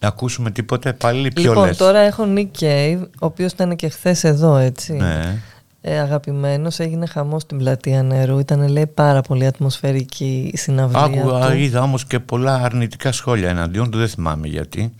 [0.00, 1.76] Να ακούσουμε τίποτε πάλι πιο Λοιπόν, λες.
[1.76, 4.92] τώρα έχω Nick Cave, ο οποίος ήταν και χθες εδώ, έτσι.
[4.92, 5.38] Ναι.
[5.80, 8.38] Ε, αγαπημένος, έγινε χαμός στην πλατεία νερού.
[8.38, 11.56] Ήταν, λέει, πάρα πολύ ατμοσφαιρική η συναυλία Άκουγα, του.
[11.56, 14.92] είδα όμως και πολλά αρνητικά σχόλια εναντίον του, δεν θυμάμαι γιατί.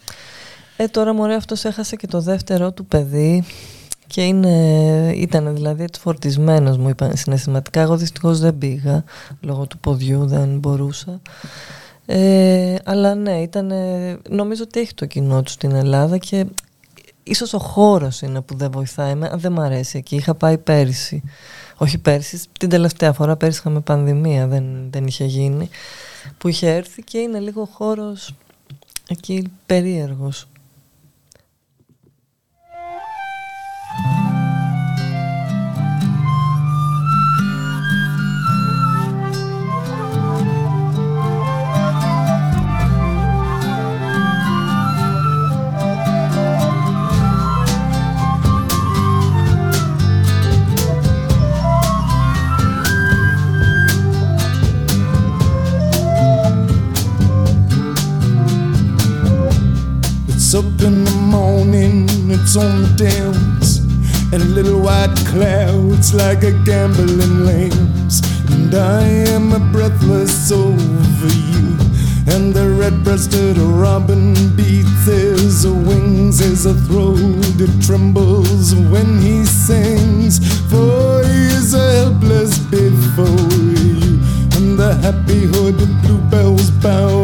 [0.77, 3.45] Ε, τώρα μωρέ αυτός έχασε και το δεύτερο του παιδί
[4.07, 4.49] και είναι,
[5.15, 7.81] ήταν δηλαδή έτσι φορτισμένος μου είπαν συναισθηματικά.
[7.81, 9.05] Εγώ δυστυχώς δεν πήγα
[9.41, 11.21] λόγω του ποδιού, δεν μπορούσα.
[12.11, 13.73] Ε, αλλά ναι, ήταν,
[14.29, 16.47] νομίζω ότι έχει το κοινό του στην Ελλάδα και
[17.23, 19.11] ίσως ο χώρος είναι που δεν βοηθάει.
[19.11, 20.17] Εμένα δεν μ' αρέσει εκεί.
[20.17, 21.23] Είχα πάει πέρυσι.
[21.77, 25.69] Όχι πέρυσι, την τελευταία φορά πέρυσι είχαμε πανδημία, δεν, δεν είχε γίνει.
[26.39, 28.35] Που είχε έρθει και είναι λίγο ο χώρος
[29.09, 30.49] εκεί περίεργος.
[60.49, 63.81] It's up in the morning, it's on the downs,
[64.33, 68.23] and little white clouds like a gambling lambs.
[68.53, 71.77] And I am a breathless over you.
[72.33, 77.19] And the red breasted robin beats his wings a throat
[77.61, 80.39] it trembles when he sings.
[80.71, 83.53] For he is helpless before
[83.85, 84.17] you.
[84.57, 87.18] And the happy hooded bluebells bow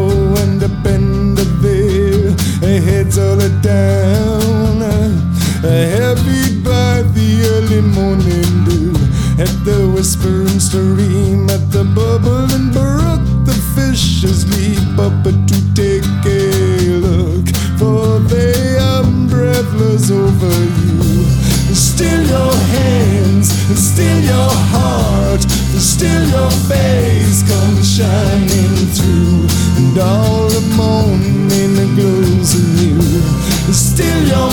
[10.75, 17.47] stream, at the bubbling brook, the fishes leap up to take a look,
[17.79, 20.99] for they are breathless over you.
[21.73, 23.47] Still your hands,
[23.89, 25.41] still your heart,
[25.79, 29.47] still your face comes shining through,
[29.79, 33.71] and all the morning glows in anew.
[33.71, 34.44] Still your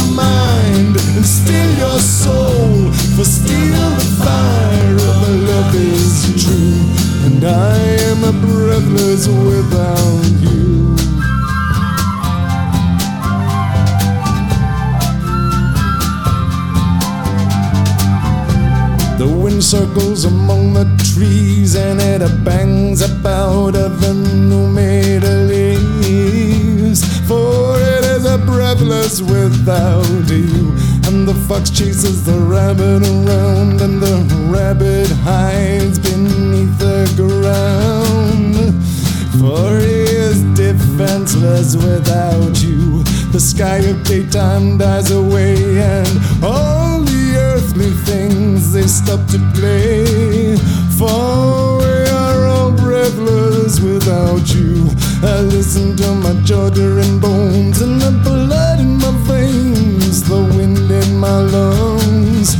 [7.44, 7.76] and I
[8.10, 10.94] am a breathless without you.
[19.18, 27.02] The wind circles among the trees and it bangs about the new made leaves.
[27.26, 30.76] For it is a breathless without you.
[31.06, 33.61] And the fox chases the rabbit around,
[41.42, 43.02] defenseless without you.
[43.32, 46.08] The sky of daytime dies away, and
[46.42, 50.56] all the earthly things they stop to play.
[50.98, 54.88] For we are all breathless without you.
[55.22, 61.18] I listen to my jaw-tearing bones and the blood in my veins, the wind in
[61.18, 62.56] my lungs.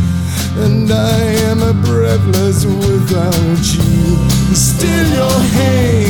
[0.65, 4.17] And I am a breathless without you.
[4.55, 6.02] Still your hands,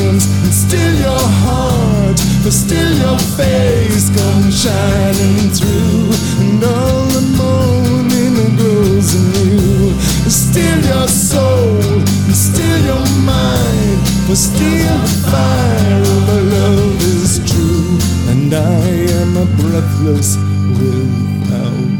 [3.03, 6.11] your face comes shining through.
[6.41, 9.93] And all the morning glows anew.
[10.29, 11.79] Still your soul,
[12.27, 17.91] and still your mind, but still the fire of our love is true.
[18.31, 18.87] And I
[19.21, 20.29] am a breathless
[20.77, 21.97] without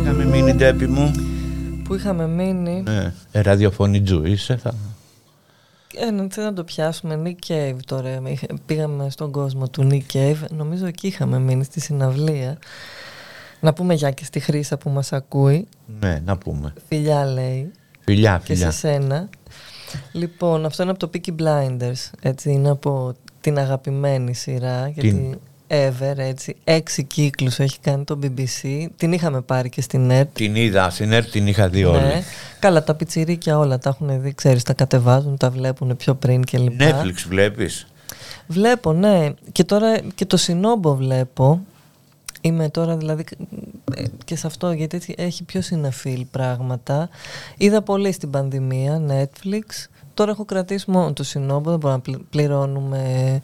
[0.00, 1.12] Είχαμε μείνει τέπη μου.
[1.84, 2.82] Που είχαμε μείνει.
[2.84, 3.12] Ναι.
[3.32, 4.56] Ε, ραδιοφωνιτζού είσαι.
[4.56, 4.74] Θα...
[5.95, 7.21] Ε, ναι, θέλω να το πιάσουμε.
[7.25, 8.21] Nick Cave τώρα.
[8.25, 10.37] Είχα- Πήγαμε στον κόσμο του Nick Cave.
[10.49, 12.57] Νομίζω εκεί είχαμε μείνει στη συναυλία.
[13.59, 15.67] Να πούμε γεια και στη Χρύσα που μας ακούει.
[15.99, 16.73] Ναι, να πούμε.
[16.87, 17.71] Φιλιά λέει.
[17.99, 18.71] Φιλιά, Και φιλιά.
[18.71, 19.29] σε σένα.
[20.11, 22.09] Λοιπόν, αυτό είναι από το Peaky Blinders.
[22.21, 24.87] Έτσι, είναι από την αγαπημένη σειρά.
[24.87, 25.39] Γιατί
[25.71, 26.55] ever, έτσι.
[26.63, 28.85] Έξι κύκλους έχει κάνει το BBC.
[28.97, 30.29] Την είχαμε πάρει και στην ΕΡΤ.
[30.33, 31.87] Την είδα, στην ΕΡΤ την είχα δει Ναι.
[31.87, 32.23] όλη.
[32.59, 36.57] Καλά, τα πιτσιρίκια όλα τα έχουν δει, ξέρεις, τα κατεβάζουν, τα βλέπουν πιο πριν και
[36.57, 37.01] λοιπά.
[37.03, 37.87] Netflix βλέπεις;
[38.47, 39.29] Βλέπω, ναι.
[39.51, 41.61] Και τώρα και το Συνόμπο βλέπω.
[42.41, 43.23] Είμαι τώρα δηλαδή
[43.95, 47.09] ε, και σε αυτό γιατί έτσι έχει πιο συναφίλ πράγματα.
[47.57, 49.85] Είδα πολύ στην πανδημία, Netflix.
[50.13, 53.41] Τώρα έχω κρατήσει μόνο το Συνόμπο, δεν μπορούμε να πλη- πληρώνουμε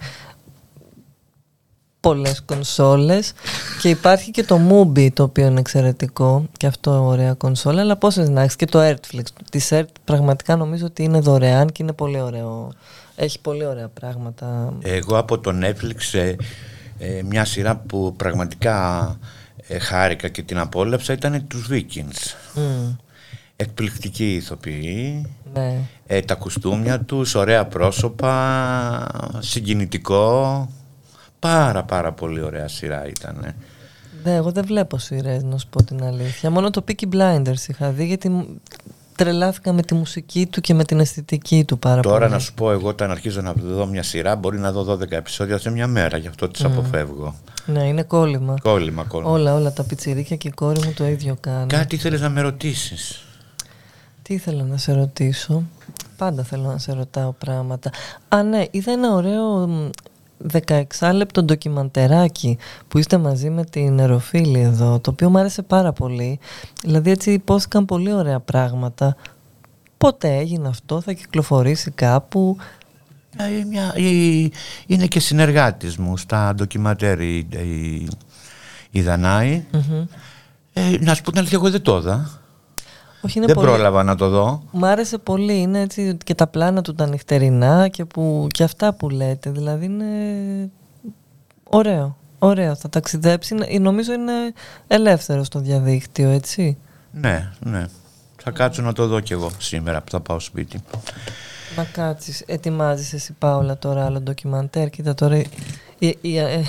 [2.07, 3.37] πολλές κονσόλες και
[3.81, 7.81] Και υπάρχει και το Mubi το οποίο είναι εξαιρετικό και αυτό ωραία κονσόλα.
[7.81, 9.23] Αλλά πόσε να έχεις και το Airtflix.
[9.49, 12.71] Τη Ert πραγματικά νομίζω ότι είναι δωρεάν και είναι πολύ ωραίο.
[13.15, 14.73] Έχει πολύ ωραία πράγματα.
[14.81, 16.35] Εγώ από το Netflix ε,
[16.97, 19.17] ε, μια σειρά που πραγματικά
[19.67, 22.35] ε, χάρηκα και την απόλαυσα ήταν τους Vikings.
[22.53, 22.95] Μμ,
[23.55, 25.79] Εκπληκτικοί ηθοποιοί, ναι.
[26.07, 29.07] ε, τα κουστούμια τους, ωραία πρόσωπα,
[29.39, 30.67] συγκινητικό.
[31.39, 33.53] Πάρα πάρα πολύ ωραία σειρά ήταν.
[34.23, 36.49] Ναι, εγώ δεν βλέπω σειρές, να σου πω την αλήθεια.
[36.49, 38.61] Μόνο το Peaky Blinders είχα δει γιατί μου-
[39.15, 42.31] τρελάθηκα με τη μουσική του και με την αισθητική του πάρα Τώρα πολύ.
[42.31, 45.57] να σου πω εγώ όταν αρχίζω να δω μια σειρά μπορεί να δω 12 επεισόδια
[45.57, 47.35] σε μια μέρα, γι' αυτό τις αποφεύγω.
[47.65, 48.55] Ναι, είναι κόλλημα.
[48.61, 49.31] Κόλλημα, κόλλημα.
[49.31, 51.67] Όλα, όλα τα πιτσιρίκια και η κόρη μου το ίδιο κάνει.
[51.67, 53.25] Κάτι ήθελες να με ρωτήσεις;
[54.21, 55.63] Τι ήθελα να σε ρωτήσω;
[56.17, 57.89] Πάντα θέλω να σε ρωτάω πράγματα.
[58.27, 59.89] Α, ναι, είδα ένα ωραίο μ,
[60.53, 60.83] 16
[61.13, 62.57] λεπτό ντοκιμαντεράκι
[62.87, 66.39] που είστε μαζί με την Εροφίλη εδώ, το οποίο μου άρεσε πάρα πολύ.
[66.81, 69.15] Δηλαδή έτσι υπόθηκαν πολύ ωραία πράγματα.
[69.97, 72.57] Πότε έγινε αυτό, θα κυκλοφορήσει κάπου;
[73.37, 74.51] Ε, μια- η-
[74.85, 78.07] είναι και συνεργάτης μου στα ντοκιματέρ η, η,
[78.91, 79.63] η Δανάη.
[79.71, 80.05] Μμμ.
[80.73, 82.41] Ε, να σου πω την αλήθεια, εγώ δεν το είδα.
[83.21, 83.67] Όχι, είναι δεν πολύ...
[83.67, 84.63] πρόλαβα να το δω.
[84.71, 88.93] Μ' άρεσε πολύ, είναι έτσι και τα πλάνα του τα νυχτερινά και, που, και αυτά
[88.93, 90.05] που λέτε, δηλαδή είναι
[91.63, 94.31] ωραίο, ωραίο, θα ταξιδέψει, Είναι- νομίζω είναι
[94.87, 96.77] ελεύθερο στο διαδίκτυο, έτσι.
[97.11, 97.85] Ναι, ναι.
[98.43, 100.79] Θα κάτσω να το δω κι εγώ σήμερα που θα πάω σπίτι.
[101.75, 105.37] Να κάτσεις, ετοιμάζεις εσύ Πάολα τώρα άλλο ντοκιμαντέρ, κοίτα τώρα
[105.99, 106.61] η- η- ε,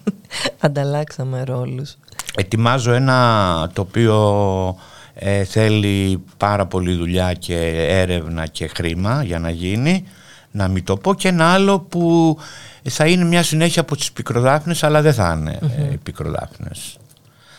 [0.60, 1.96] ανταλλάξαμε ρόλους.
[2.36, 4.76] Ετοιμάζω ένα το οποίο
[5.14, 7.56] ε, θέλει πάρα πολύ δουλειά και
[7.88, 10.04] έρευνα και χρήμα για να γίνει,
[10.50, 12.36] να μην το πω, και ένα άλλο που
[12.82, 16.96] θα είναι μια συνέχεια από τις πικροδάφνες, αλλά δεν θα είναι ε, πικροδάφνες.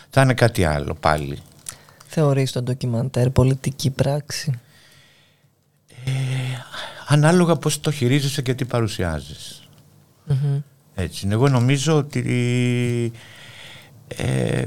[0.10, 1.38] Θα είναι κάτι άλλο πάλι.
[2.08, 4.60] Θεωρείς το ντοκιμαντέρ πολιτική πράξη;
[7.08, 9.68] Ανάλογα πώς το χειρίζεσαι και τι παρουσιάζεις.
[10.26, 10.62] Μμμ.
[10.96, 11.34] Έτσι είναι.
[11.34, 13.12] Εγώ νομίζω ότι
[14.08, 14.64] ε,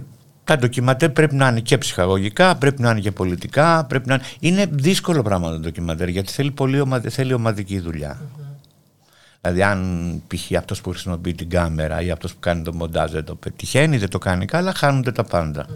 [0.49, 4.25] τα ντοκιμαντέρ πρέπει να είναι και ψυχαγωγικά, πρέπει να είναι και πολιτικά, πρέπει να είναι...
[4.41, 7.09] Είναι δύσκολο πράγμα το ντοκιμαντέρ γιατί θέλει, πολύ ομαδι...
[7.09, 8.21] θέλει ομαδική δουλειά.
[9.41, 10.57] Δηλαδή αν π.χ.
[10.57, 14.09] αυτός που χρησιμοποιεί την κάμερα ή αυτός που κάνει το μοντάζ δεν το πετυχαίνει, δεν
[14.09, 15.67] το κάνει καλά, χάνονται τα πάντα.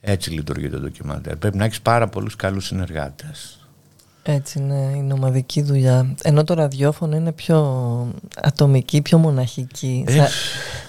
[0.00, 1.36] Έτσι λειτουργεί το ντοκιμαντέρ.
[1.36, 3.63] Πρέπει να έχεις πάρα πολλούς καλούς συνεργάτες.
[4.26, 6.14] Έτσι ναι, είναι ομαδική δουλειά.
[6.22, 7.58] Ενώ το ραδιόφωνο είναι πιο
[8.42, 10.04] ατομική, πιο μοναχική.
[10.08, 10.12] Ε.
[10.12, 10.28] Σα-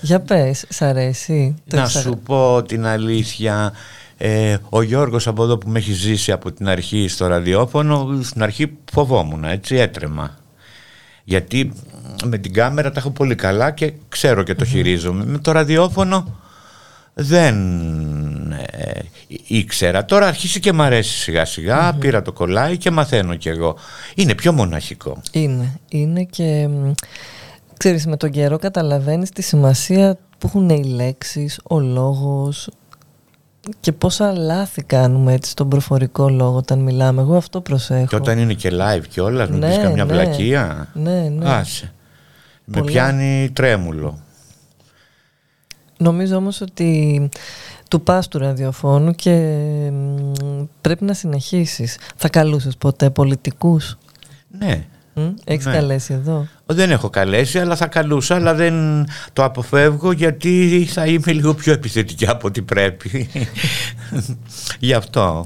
[0.02, 3.74] Για πες, σ' αρέσει; Το Να έχεις σου πω την αλήθεια,
[4.18, 8.44] ε, ο Γιώργος από εδώ που με έχει ζήσει από την αρχή στο ραδιόφωνο, στην
[8.44, 10.38] αρχή φοβόμουν, έτσι έτρεμα.
[11.24, 11.74] Γιατί
[12.26, 15.26] με την κάμερα τα έχω πολύ καλά και ξέρω και το χειρίζομαι.
[15.26, 16.40] Με το ραδιόφωνο
[17.18, 17.56] δεν
[18.52, 19.00] ε,
[19.48, 20.06] ήξερα.
[20.06, 23.76] Τώρα αρχίσει και μ' αρέσει σιγά σιγά, πήρα το κολλάι και μαθαίνω κι εγώ.
[24.16, 25.22] Είναι πιο μοναχικό.
[25.32, 26.92] Είναι, είναι και μ,
[27.78, 32.70] ξέρεις με τον καιρό καταλαβαίνεις τη σημασία που έχουν οι λέξεις, ο λόγος
[33.80, 37.22] και πόσα λάθη κάνουμε έτσι στον προφορικό λόγο όταν μιλάμε.
[37.22, 38.06] Εγώ αυτό προσέχω.
[38.06, 40.14] Και όταν είναι και live κιόλας, μην Ναι, πεις καμιά ναι.
[40.14, 40.88] βλακεία.
[40.94, 41.50] Ναι, ναι.
[41.50, 41.94] Άσε.
[42.66, 42.92] Με Πολλά.
[42.92, 44.20] πιάνει τρέμουλο.
[45.98, 47.30] Νομίζω όμως ότι
[47.90, 49.32] του πας του ραδιοφώνου και
[49.92, 51.98] μ, πρέπει να συνεχίσεις.
[52.16, 53.98] Θα καλούσες ποτέ πολιτικούς;
[54.60, 54.86] Ναι.
[55.14, 55.72] Μ, Έχεις Ναι.
[55.74, 61.32] καλέσει εδώ; Δεν έχω καλέσει, αλλά θα καλούσα, αλλά δεν το αποφεύγω γιατί θα είμαι
[61.32, 63.30] λίγο πιο επιθετική από ό,τι πρέπει.
[64.80, 65.46] Γι' αυτό.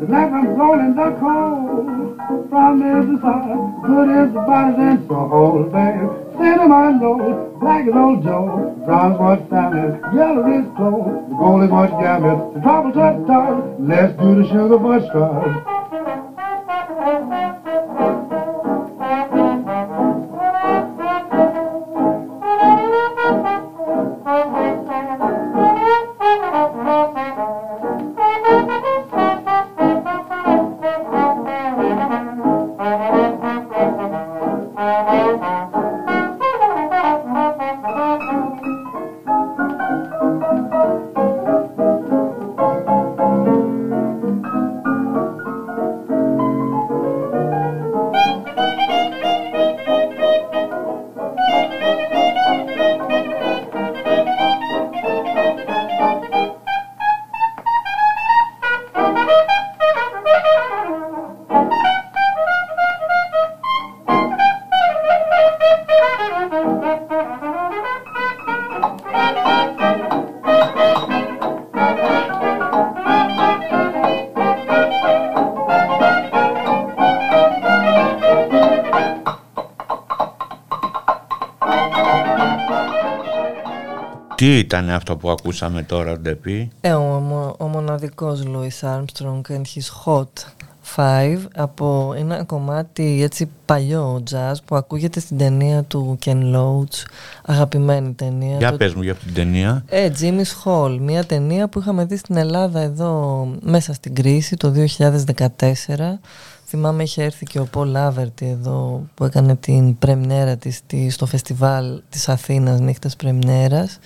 [0.00, 2.16] To let 'em rolling the cold.
[2.48, 3.54] From Mississippi,
[3.86, 6.10] good as the bodies and soul, babe.
[6.38, 11.62] Cinnamon roll, black as old Joe, brown is what family, yellow is clothes, the gold
[11.62, 15.69] is what gambit, the trouble's what dog, let's do the sugar bush strut.
[84.50, 87.02] Τι ήταν αυτό που ακούσαμε τώρα, Ντεπί; Ε, ο,
[87.58, 90.24] ο, ο μοναδικός Louis Armstrong and his Hot
[90.96, 97.04] Five από ένα κομμάτι έτσι παλιό jazz που ακούγεται στην ταινία του Ken Loach,
[97.46, 98.56] αγαπημένη ταινία.
[98.56, 99.84] Για το- πες μου για αυτή την ταινία.
[99.88, 104.70] Ε, Jimmy's Hall, μια ταινία που είχαμε δει στην Ελλάδα εδώ μέσα στην κρίση το
[104.70, 106.20] 2014.
[106.72, 111.26] Θυμάμαι είχε έρθει και ο Paul Λάβερτη εδώ που έκανε την πρεμνέρα της στη- στο
[111.26, 113.98] φεστιβάλ της Αθήνας νύχτας πρεμνέρας.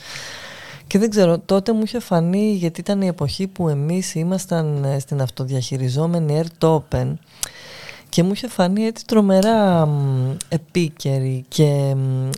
[0.86, 4.98] Και δεν ξέρω, τότε μου είχε φανεί γιατί ήταν η εποχή που εμείς ήμασταν ε,
[4.98, 7.12] στην αυτοδιαχειριζόμενη Air Topen
[8.08, 12.28] και μου είχε φανεί έτσι τρομερά μ, επίκαιρη και μ,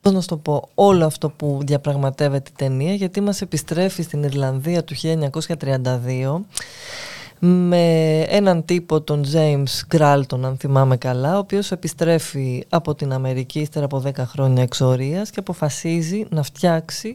[0.00, 4.22] πώς να σου το πω, όλο αυτό που διαπραγματεύεται η ταινία γιατί μας επιστρέφει στην
[4.22, 6.40] Ιρλανδία του 1932
[7.38, 13.60] με έναν τύπο τον James Gralton αν θυμάμαι καλά ο οποίος επιστρέφει από την Αμερική
[13.60, 17.14] ύστερα από 10 χρόνια εξορίας και αποφασίζει να φτιάξει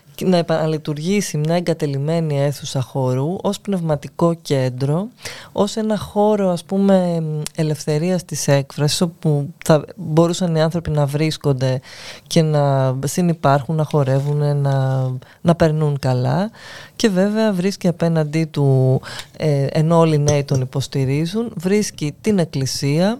[0.25, 5.07] να επαναλειτουργήσει μια εγκατελειμμένη αίθουσα χορού ως πνευματικό κέντρο,
[5.51, 7.23] ως ένα χώρο ας πούμε
[7.55, 11.79] ελευθερίας της έκφρασης όπου θα μπορούσαν οι άνθρωποι να βρίσκονται
[12.27, 15.07] και να συνυπάρχουν, να χορεύουν, να,
[15.41, 16.51] να περνούν καλά
[16.95, 19.01] και βέβαια βρίσκει απέναντί του,
[19.37, 23.17] ε, ενώ όλοι οι νέοι τον υποστηρίζουν, βρίσκει την εκκλησία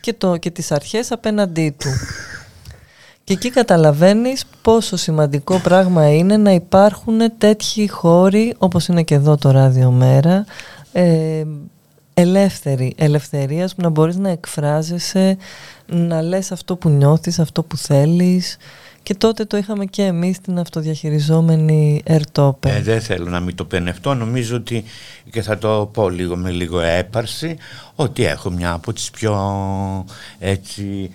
[0.00, 1.88] και, το, και τις αρχές απέναντί του.
[3.28, 9.36] Και εκεί καταλαβαίνεις πόσο σημαντικό πράγμα είναι να υπάρχουν τέτοιοι χώροι όπως είναι και εδώ
[9.36, 10.44] το Ράδιο Μέρα
[10.92, 11.44] ε,
[12.14, 15.36] ελεύθεροι, ελευθερίας που να μπορείς να εκφράζεσαι,
[15.86, 18.56] να λες αυτό που νιώθεις, αυτό που θέλεις
[19.02, 22.68] και τότε το είχαμε και εμείς στην αυτοδιαχειριζόμενη Ερτόπε.
[22.68, 24.14] Ε, δεν θέλω να μην το πενευτώ.
[24.14, 24.84] Νομίζω ότι
[25.30, 27.56] και θα το πω λίγο με λίγο έπαρση
[27.94, 29.34] ότι έχω μια από τις πιο
[30.38, 31.10] έτσι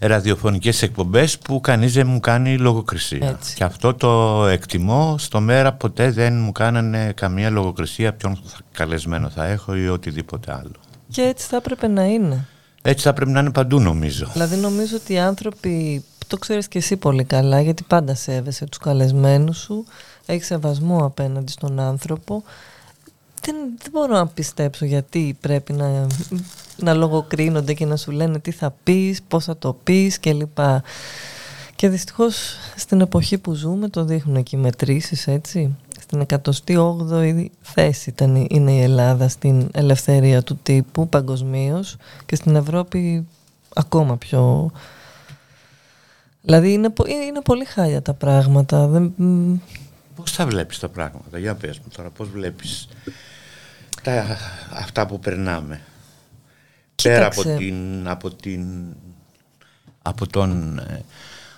[0.00, 3.28] ραδιοφωνικές εκπομπές που κανείς δεν μου κάνει λογοκρισία.
[3.28, 3.54] Έτσι.
[3.54, 5.18] Και αυτό το εκτιμώ.
[5.18, 10.52] Στο μέρα ποτέ δεν μου κάνανε καμία λογοκρισία ποιον θα- καλεσμένο θα έχω ή οτιδήποτε
[10.52, 10.72] άλλο.
[11.08, 12.46] Και έτσι θα έπρεπε να είναι.
[12.82, 14.28] Έτσι θα πρέπει να είναι παντού νομίζω.
[14.32, 18.78] Δηλαδή νομίζω ότι οι άνθρωποι, το ξέρεις και εσύ πολύ καλά, γιατί πάντα σέβεσαι τους
[18.78, 19.84] καλεσμένους σου,
[20.26, 22.42] έχεις σεβασμό απέναντι στον άνθρωπο.
[23.42, 26.06] Δεν, δεν μπορώ να πιστέψω γιατί πρέπει να,
[26.76, 30.58] να λογοκρίνονται και να σου λένε τι θα πεις, πώς θα το πεις κλπ.
[31.76, 35.76] Και δυστυχώς στην εποχή που ζούμε το δείχνουν και οι μετρήσεις έτσι.
[36.00, 36.26] Στην
[36.66, 43.26] 108η θέση ήταν, είναι η Ελλάδα στην ελευθερία του τύπου παγκοσμίως και στην Ευρώπη
[43.74, 44.70] ακόμα πιο...
[46.42, 48.86] Δηλαδή είναι, πο- είναι πολύ χάλια τα πράγματα.
[48.86, 49.54] Δεν, μ,
[50.16, 52.88] Πώς θα βλέπεις τα πράγματα, για πες μου τώρα, πώς βλέπεις
[54.02, 54.38] τα,
[54.72, 55.80] αυτά που περνάμε.
[57.02, 57.56] Πέρα από, Κοίταξε.
[57.56, 58.64] την, από, την,
[60.02, 61.04] από τον ε,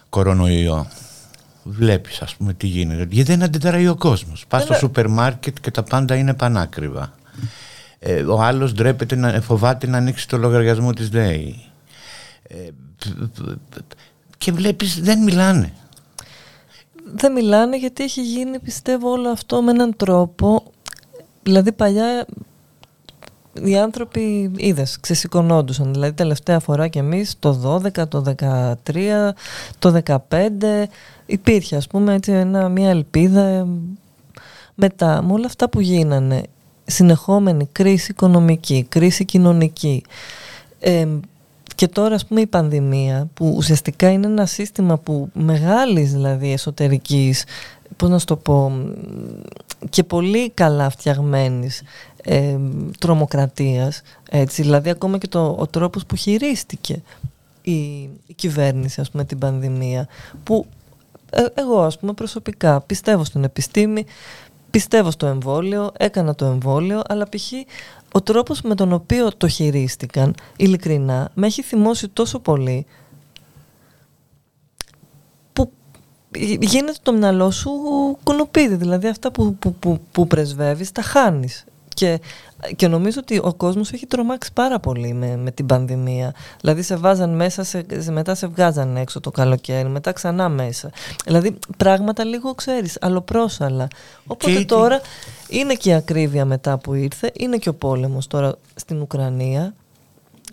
[0.09, 0.87] κορονοϊό.
[1.65, 3.07] Βλέπεις ας πούμε τι γίνεται.
[3.11, 4.45] Γιατί δεν αντιδράει ο κόσμος.
[4.49, 7.15] Πας στο σούπερ μάρκετ και τα πάντα είναι πανάκριβα.
[7.99, 11.65] Ε, ο άλλος ντρέπεται, να, φοβάται να ανοίξει το λογαριασμό της ΔΕΗ.
[12.43, 12.57] Ε,
[12.97, 13.93] π- π- π-
[14.39, 15.73] και βλέπεις δεν μιλάνε.
[17.15, 20.72] Δεν μιλάνε γιατί έχει γίνει πιστεύω όλο αυτό με έναν τρόπο
[21.43, 22.27] Δηλαδή παλιά
[23.53, 25.93] οι άνθρωποι, είδες, ξεσηκωνόντουσαν.
[25.93, 29.31] Δηλαδή τελευταία φορά και εμείς το 12, το 13,
[29.79, 30.19] το 15
[31.27, 33.67] υπήρχε ας πούμε έτσι ένα, μια ελπίδα
[34.75, 36.43] μετά με όλα αυτά που γίνανε
[36.85, 40.03] συνεχόμενη κρίση οικονομική, κρίση κοινωνική
[41.75, 47.45] και τώρα ας πούμε η πανδημία που ουσιαστικά είναι ένα σύστημα που μεγάλης δηλαδή εσωτερικής
[47.97, 48.73] πώς να σου το πω
[49.91, 51.83] και πολύ καλά φτιαγμένης
[52.23, 52.57] ε,
[52.99, 57.03] τρομοκρατίας έτσι, δηλαδή ακόμα και το, ο τρόπος που χειρίστηκε
[57.63, 57.73] η,
[58.27, 60.09] η κυβέρνηση ας πούμε την πανδημία
[60.45, 60.67] που
[61.31, 64.05] ε, εγώ ας πούμε προσωπικά πιστεύω στην επιστήμη
[64.71, 67.53] πιστεύω στο εμβόλιο, έκανα το εμβόλιο αλλά π.χ.
[68.13, 72.87] ο τρόπος με τον οποίο το χειρίστηκαν ειλικρινά με έχει θυμώσει τόσο πολύ
[76.61, 77.71] γίνεται το μυαλό σου
[78.23, 78.75] κουνουπίδι.
[78.75, 81.65] Δηλαδή αυτά που, που, που, που πρεσβεύεις τα χάνεις.
[81.89, 82.21] Και,
[82.77, 86.35] και νομίζω ότι ο κόσμος έχει τρομάξει πάρα πολύ με, με την πανδημία.
[86.61, 90.91] Δηλαδή σε βάζαν μέσα, σε, μετά σε βγάζαν έξω το καλοκαίρι, μετά ξανά μέσα.
[91.25, 93.89] Δηλαδή πράγματα λίγο ξέρεις, αλλοπρόσαλα.
[94.27, 95.01] Οπότε τώρα
[95.49, 99.75] είναι και η ακρίβεια μετά που ήρθε, είναι και ο πόλεμος τώρα στην Ουκρανία.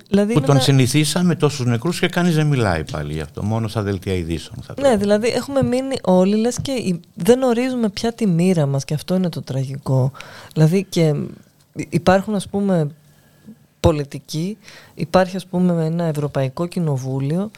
[0.10, 0.60] Δηλαδή που τον ένα...
[0.60, 3.44] συνηθίσαμε τόσους νεκρούς και κανείς δεν μιλάει πάλι γι' αυτό.
[3.44, 8.14] Μόνο στα δελτία ειδήσεων θα Ναι, δηλαδή έχουμε μείνει όλοι λες και δεν ορίζουμε πια
[8.14, 10.12] τη μοίρα μας και αυτό είναι το τραγικό.
[10.54, 11.16] Δηλαδή και
[11.90, 12.90] υπάρχουν ας πούμε
[13.80, 14.58] πολιτικοί,
[14.96, 17.52] υπάρχει ας πούμε ένα Ευρωπαϊκό Κοινοβούλιο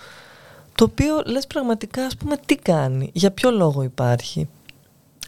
[0.75, 4.49] το οποίο λες πραγματικά ας πούμε τι κάνει, για ποιο λόγο υπάρχει.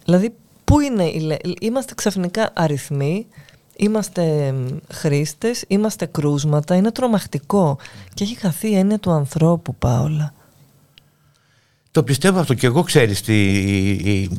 [0.06, 1.12] Δηλαδή πού είναι,
[1.60, 3.28] είμαστε ξαφνικά αριθμοί
[3.76, 4.54] Είμαστε
[4.92, 7.78] χρήστες, είμαστε κρούσματα, είναι τρομακτικό
[8.14, 10.34] και έχει χαθεί η έννοια του ανθρώπου, Πάολα.
[11.92, 14.30] Το πιστεύω αυτό και εγώ ξέρεις τι,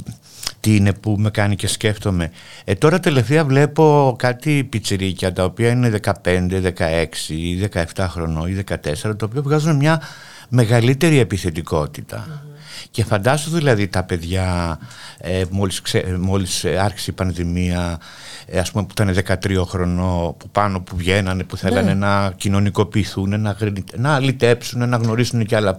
[0.64, 2.30] τι είναι που με κάνει και σκέφτομαι.
[2.64, 8.64] Ε, τώρα τελευταία βλέπω κάτι πιτσιρίκια τα οποία είναι 15, 16 ή 17 χρονών ή
[8.70, 10.02] 14 το οποίο βγάζουν μια
[10.48, 12.44] μεγαλύτερη επιθετικότητα.
[12.90, 14.78] Και φαντάσου δηλαδή τα παιδιά
[15.18, 17.98] ε, μόλις, ξε, μόλις άρχισε η πανδημία
[18.46, 22.06] ε, ας πούμε που ήταν 13 χρονών που πάνω που βγαίνανε που θέλανε ναι.
[22.06, 23.56] να κοινωνικοποιηθούν να,
[23.96, 25.76] να λυτέψουν, να γνωρίσουν και άλλα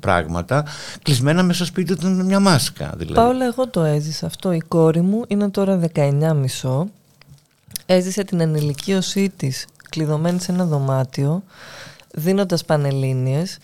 [0.00, 0.64] πράγματα
[1.02, 3.14] κλεισμένα μέσα στο σπίτι του με μια μάσκα δηλαδή.
[3.14, 6.88] Πάολα εγώ το έζησα αυτό η κόρη μου είναι τώρα 19 μισό
[7.86, 11.42] έζησε την ενηλικίωσή της κλειδωμένη σε ένα δωμάτιο
[12.14, 13.58] δίνοντας πανελλήνιες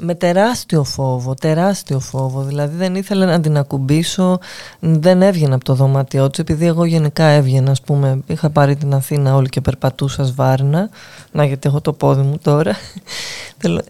[0.00, 2.42] με τεράστιο φόβο, τεράστιο φόβο.
[2.42, 4.38] Δηλαδή δεν ήθελα να την ακουμπήσω,
[4.80, 8.94] δεν έβγαινα από το δωμάτιό του, επειδή εγώ γενικά έβγαινα, ας πούμε, είχα πάρει την
[8.94, 10.88] Αθήνα όλη και περπατούσα σβάρνα,
[11.32, 12.76] να γιατί έχω το πόδι μου τώρα.
[13.60, 13.82] θέλω,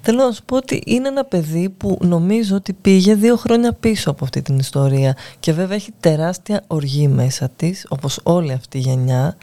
[0.00, 4.10] θέλω να σου πω ότι είναι ένα παιδί που νομίζω ότι πήγε δύο χρόνια πίσω
[4.10, 8.80] από αυτή την ιστορία και βέβαια έχει τεράστια οργή μέσα της, όπως όλη αυτή η
[8.80, 9.36] γενιά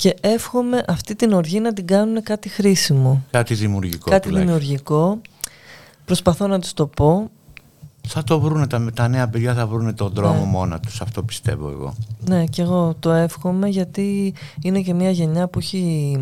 [0.00, 3.22] και εύχομαι αυτή την οργή να την κάνουν κάτι χρήσιμο.
[3.30, 4.10] Κάτι δημιουργικό.
[4.10, 5.20] Κάτι δημιουργικό.
[6.04, 7.30] Προσπαθώ να τους το πω.
[8.08, 10.44] Θα το βρούνε τα, τα νέα παιδιά, θα βρούνε τον δρόμο ναι.
[10.44, 11.94] μόνα τους, αυτό πιστεύω εγώ.
[12.28, 16.16] Ναι, και εγώ το εύχομαι γιατί είναι και μια γενιά που έχει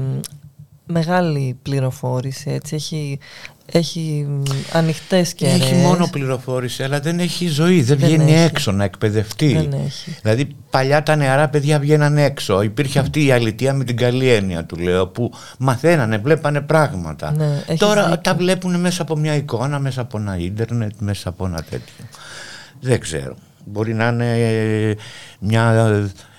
[0.87, 3.19] μεγάλη πληροφόρηση, έτσι, έχει
[3.73, 4.27] έχει
[4.73, 7.83] ανοιχτές και Έχει μόνο πληροφόρηση, αλλά δεν έχει ζωή.
[7.83, 9.53] Δεν, δεν βγαίνει έξω να εκπαιδευτεί.
[9.53, 10.17] Δεν έχει.
[10.23, 12.63] Δηλαδή, παλιά τα νεαρά παιδιά βγαίναν έξω.
[12.63, 17.33] Υπήρχε αυτή η αλητία με την καλή έννοια του λέω, που μαθαίνανε, βλέπανε πράγματα.
[17.33, 21.63] Ναι, Τώρα τα βλέπουν μέσα από μια εικόνα, μέσα από ένα ίντερνετ, μέσα από ένα
[21.71, 22.05] τέτοιο.
[22.81, 23.35] Δεν ξέρω.
[23.65, 24.97] Μπορεί να είναι
[25.39, 25.89] μια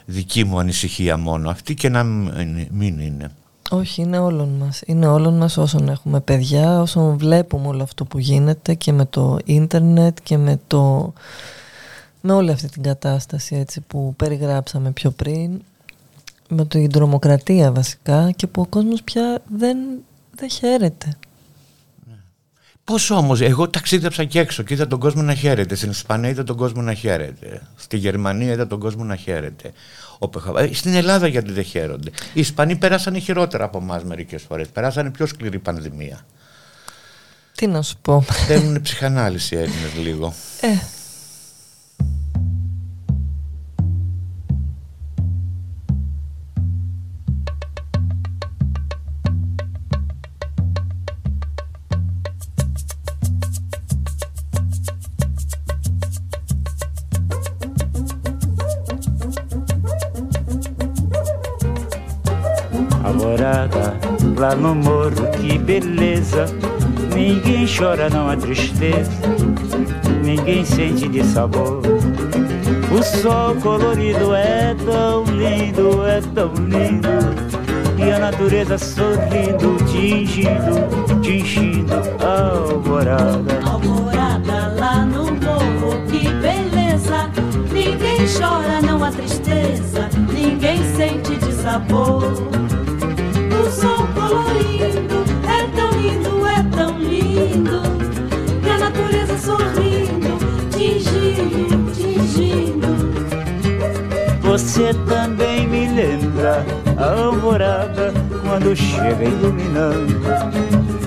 [0.05, 3.31] δική μου ανησυχία μόνο αυτή και να μην είναι.
[3.71, 4.81] Όχι, είναι όλων μας.
[4.85, 9.37] Είναι όλων μας όσων έχουμε παιδιά, όσων βλέπουμε όλο αυτό που γίνεται και με το
[9.45, 11.13] ίντερνετ και με το...
[12.21, 15.61] με όλη αυτή την κατάσταση έτσι, που περιγράψαμε πιο πριν
[16.49, 19.77] με την τρομοκρατία βασικά και που ο κόσμος πια δεν,
[20.35, 21.17] δεν χαίρεται.
[22.89, 25.75] Πώς όμως, εγώ ταξίδεψα και έξω και είδα τον κόσμο να χαίρεται.
[25.75, 27.61] Στην Ισπανία είδα τον κόσμο να χαίρεται.
[27.75, 29.71] Στη Γερμανία είδα τον κόσμο να χαίρεται.
[30.57, 32.09] Ε, στην Ελλάδα γιατί δεν χαίρονται.
[32.33, 34.67] Οι Ισπανοί περάσανε χειρότερα από εμάς μερικές φορές.
[34.67, 36.25] Περάσανε πιο σκληρή πανδημία.
[37.55, 38.21] Τι να σου πω.
[38.21, 40.33] Θέλουν ψυχανάλυση Έλληνες λίγο.
[40.61, 40.67] Ε,
[64.49, 66.45] lá no morro, que beleza.
[67.13, 69.11] Ninguém chora, não há tristeza,
[70.23, 71.81] ninguém sente de sabor.
[72.91, 77.09] O sol colorido é tão lindo, é tão lindo.
[77.97, 81.93] E a natureza sorrindo, tingindo, tingindo
[82.23, 83.59] a alvorada.
[83.65, 87.29] Alvorada lá no morro, que beleza.
[87.71, 92.78] Ninguém chora, não há tristeza, ninguém sente de sabor.
[104.59, 106.65] Você também me lembra
[106.97, 108.13] a alvorada
[108.45, 110.19] quando chega iluminando.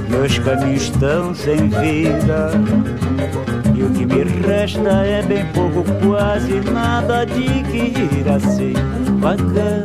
[0.08, 2.50] Meus caminhos estão sem vida.
[3.76, 8.72] E o que me resta é bem pouco, quase nada de que ir assim
[9.20, 9.84] bacana.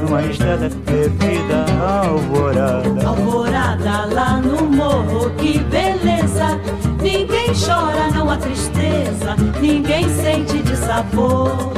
[0.00, 3.06] Numa estrada perdida, alvorada.
[3.08, 6.60] Alvorada lá no morro, que beleza.
[7.02, 11.72] Ninguém chora, não há tristeza, ninguém sente de sabor.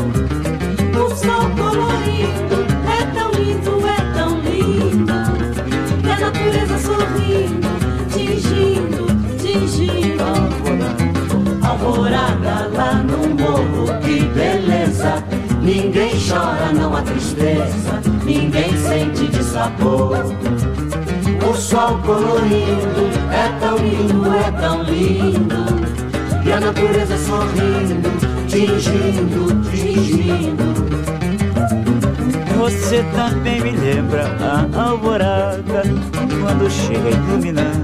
[15.64, 20.18] Ninguém chora, não há tristeza, ninguém sente de sabor.
[21.48, 25.64] O sol colorido é tão lindo, é tão lindo.
[26.44, 28.10] E a natureza sorrindo,
[28.46, 30.83] tingindo, tingindo.
[32.64, 35.82] Você também me lembra a alvorada
[36.40, 37.74] quando chega a iluminar.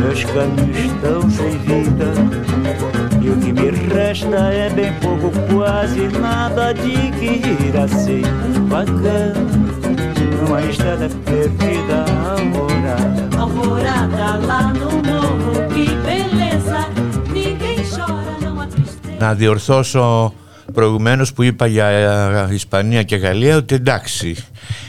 [0.00, 2.12] Meus caminhos estão sem vida
[3.20, 8.22] e o que me resta é bem pouco, quase nada de que ir assim
[8.68, 9.34] bacana.
[10.40, 13.40] Numa estrada perdida, alvorada.
[13.40, 16.88] Alvorada lá no morro, que beleza!
[17.32, 19.16] Ninguém chora, não há tristeza.
[19.18, 20.32] Nadior Soso.
[20.78, 24.36] Προηγουμένως που είπα για ε, Ισπανία και Γαλλία ότι εντάξει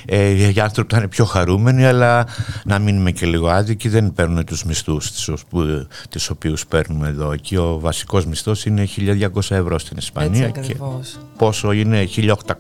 [0.10, 2.28] ε, οι άνθρωποι θα είναι πιο χαρούμενοι αλλά
[2.66, 7.32] να μείνουμε και λίγο άδικοι δεν παίρνουν τους μισθούς τις, που, τις οποίους παίρνουμε εδώ
[7.32, 11.18] εκεί ο βασικός μισθός είναι 1200 ευρώ στην Ισπανία Έτσι και ακριβώς.
[11.38, 12.07] πόσο είναι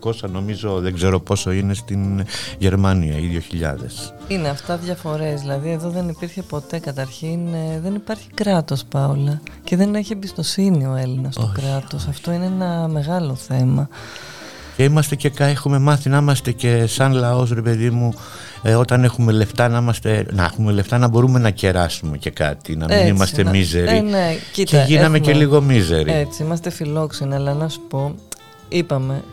[0.01, 2.25] 1800 νομίζω δεν ξέρω πόσο είναι στην
[2.57, 8.27] Γερμανία ή 2000 Είναι αυτά διαφορές, δηλαδή εδώ δεν υπήρχε ποτέ καταρχήν, ε, δεν υπάρχει
[8.33, 13.89] κράτος Πάολα και δεν έχει εμπιστοσύνη ο Έλληνας στο κράτος, αυτό είναι ένα μεγάλο θέμα.
[14.79, 18.13] Και είμαστε και κα- έχουμε μάθει να είμαστε και σαν λαός ρε παιδί μου
[18.63, 22.75] ε, όταν έχουμε λεφτά να, είμαστε, να έχουμε λεφτά να μπορούμε να κεράσουμε και κάτι,
[22.75, 23.97] να μην Έτσι, είμαστε να- μίζεροι.
[23.97, 26.11] Ε, ναι, κοίτα, και γίναμε έχουμε- και λίγο μίζεροι.
[26.11, 28.15] Έτσι, είμαστε φιλόξενοι, αλλά να σου πω,
[28.69, 29.23] είπαμε,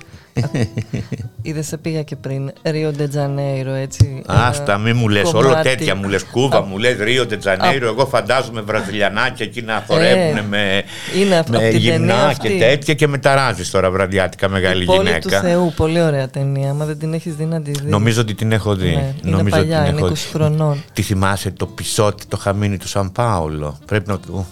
[1.43, 4.23] είδες σε πήγα και πριν, Ρίο Ντετζανέιρο, έτσι.
[4.27, 5.69] Άστα, ένα μη μου λες όλο κομμάτι.
[5.69, 10.45] τέτοια μου λες Κούβα, Α, μου λες Ρίο Τετζανέιρο, εγώ φαντάζομαι βραζιλιανάκια εκεί να χορεύουν
[10.49, 10.77] με,
[11.15, 12.49] Ε, είναι αυ- με από την ταινία γυμνά αυτή.
[12.49, 15.19] και τέτοια και με ταράζεις τώρα βραδιάτικα μεγάλη Η πόλη γυναίκα.
[15.41, 17.83] του Θεού, πολύ ωραία ταινία, άμα δεν την έχεις δει να τη δεις.
[17.91, 18.87] Νομίζω ότι την έχω δει.
[18.87, 20.29] Ναι, είναι Νομίζω παλιά, ότι την είναι έχω 20 δει.
[20.33, 20.83] χρονών.
[20.93, 24.47] Τη θυμάσαι το πισότι, το χαμίνι του Σαν Πάολο; Πρέπει να το.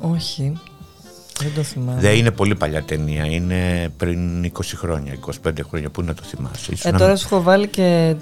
[0.00, 0.52] Όχι,
[1.42, 2.00] δεν το θυμάμαι.
[2.00, 3.24] Δεν είναι πολύ παλιά ταινία.
[3.26, 5.12] Είναι πριν 20 χρόνια,
[5.44, 5.90] 25 χρόνια.
[5.90, 6.72] Πού να το θυμάσαι.
[6.72, 6.98] Ίσως Ε, να...
[6.98, 8.14] τώρα σου έχω βάλει και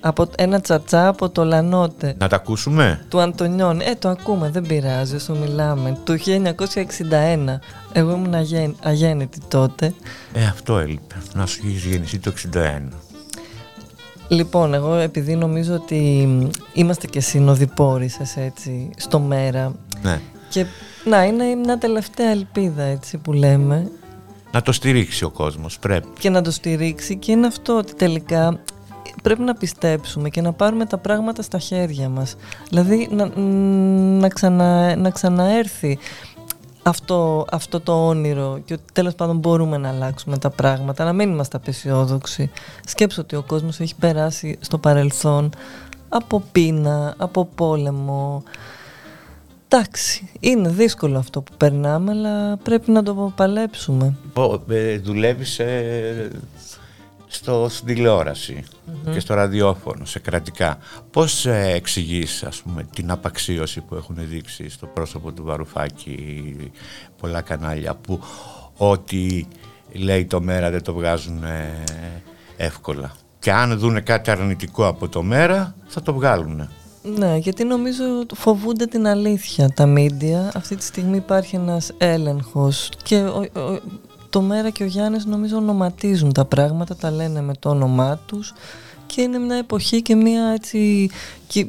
[0.00, 2.14] από ένα τσατσά από το Λανότε.
[2.18, 3.80] να τα ακούσουμε; Του Αντωνιών.
[3.80, 5.98] Ε, το ακούμε, δεν πειράζει, όσο μιλάμε.
[6.04, 7.58] Του 1961.
[7.92, 9.94] Εγώ ήμουν αγέν, αγέννητη τότε.
[10.32, 11.14] Ε, αυτό έλειπε.
[11.34, 12.58] Να σου έχει γεννηθεί το 61.
[14.28, 16.28] Λοιπόν, εγώ επειδή νομίζω ότι
[16.72, 20.20] είμαστε και συνοδοιπόροι σας έτσι στο μέρα Ναι.
[20.50, 20.66] Και
[21.04, 23.90] να είναι μια τελευταία ελπίδα έτσι που λέμε
[24.52, 25.78] Να το στηρίξει ο κόσμος.
[25.78, 26.08] Πρέπει.
[26.18, 28.60] και να το στηρίξει και είναι αυτό ότι τελικά
[29.22, 32.36] πρέπει να πιστέψουμε και να πάρουμε τα πράγματα στα χέρια μας.
[32.68, 33.30] Δηλαδή να,
[34.20, 35.98] να, ξανα, να ξαναέρθει
[36.82, 41.30] αυτό, αυτό το όνειρο και ότι τέλος πάντων μπορούμε να αλλάξουμε τα πράγματα, να μην
[41.30, 42.50] είμαστε απεσιόδοξοι.
[42.86, 45.50] Σκέψω ότι ο κόσμος έχει περάσει στο παρελθόν
[46.08, 48.42] από πείνα, από πόλεμο.
[49.72, 54.14] Εντάξει, είναι δύσκολο αυτό που περνάμε, αλλά πρέπει να το παλέψουμε.
[54.32, 56.30] Πω, ε, δουλεύεις ε,
[57.26, 58.64] στο, στην τηλεοραση
[59.12, 60.78] και στο ραδιόφωνο, σε κρατικά.
[61.10, 66.56] Πώς ε, εξηγείς, ας πούμε, την απαξίωση που έχουν δείξει στο πρόσωπο του Βαρουφάκη
[67.20, 68.20] πολλά κανάλια που
[68.76, 69.46] ό,τι
[69.92, 71.84] λέει το μέρα δεν το βγάζουν ε,
[72.56, 73.12] εύκολα.
[73.38, 76.68] Και αν δούνε κάτι αρνητικό από το μέρα θα το βγάλουν.
[77.02, 80.50] Ναι, γιατί νομίζω φοβούνται την αλήθεια τα μίντια.
[80.54, 83.80] Αυτή τη στιγμή υπάρχει ένας έλεγχος και ο, ο-
[84.30, 88.52] το Μέρα και ο Γιάννης νομίζω ονοματίζουν τα πράγματα, τα λένε με το όνομά τους
[89.06, 91.10] και είναι μια εποχή και μια έτσι...
[91.46, 91.66] Και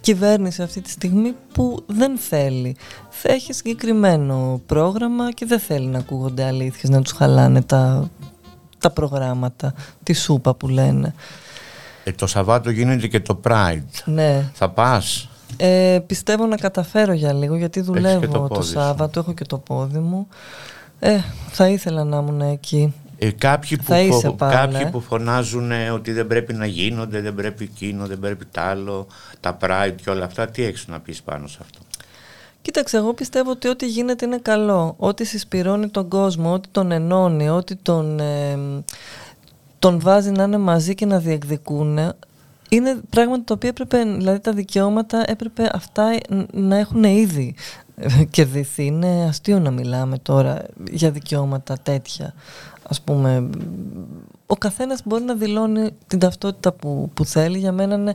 [0.00, 2.76] κυβέρνηση αυτή τη στιγμή που δεν θέλει.
[3.10, 8.10] Θα έχει συγκεκριμένο πρόγραμμα και δεν θέλει να ακούγονται αλήθειες, να τους χαλάνε τα,
[8.78, 11.14] τα προγράμματα, τη σούπα που λένε.
[12.04, 13.82] Ε, το Σαββάτο γίνεται και το Pride.
[14.04, 14.50] Ναι.
[14.54, 18.72] Θα πας; Ε, πιστεύω να καταφέρω για λίγο γιατί και δουλεύω το το, πόδι σου.
[18.72, 20.28] Σάββατο, έχω και το πόδι μου.
[20.98, 21.18] Ε,
[21.50, 22.94] θα ήθελα να ήμουν εκεί.
[23.18, 24.88] Ε, κάποιοι, που Θα είσαι φο- πάλι, κάποιοι ε.
[24.90, 29.06] που φωνάζουν ε, ότι δεν πρέπει να γίνονται, δεν πρέπει εκείνο, δεν πρέπει τ' άλλο,
[29.40, 31.78] τα Pride και όλα αυτά, τι έχεις να πεις πάνω σε αυτό;
[32.62, 34.94] Κοίταξε, εγώ πιστεύω ότι ό,τι γίνεται είναι καλό.
[34.98, 38.58] Ό,τι συσπηρώνει τον κόσμο, ό,τι τον ενώνει, ό,τι τον, ε,
[39.84, 41.98] τον βάζει να είναι μαζί και να διεκδικούν,
[42.68, 46.16] είναι πράγματα τα οποία έπρεπε, δηλαδή τα δικαιώματα έπρεπε αυτά
[46.52, 47.54] να έχουν ήδη
[47.96, 48.84] ε, κερδιθεί.
[48.84, 52.34] Είναι αστείο να μιλάμε τώρα για δικαιώματα τέτοια.
[52.88, 53.48] Ας πούμε,
[54.46, 57.58] ο καθένας μπορεί να δηλώνει την ταυτότητα που, που θέλει.
[57.58, 58.14] Για μένα είναι,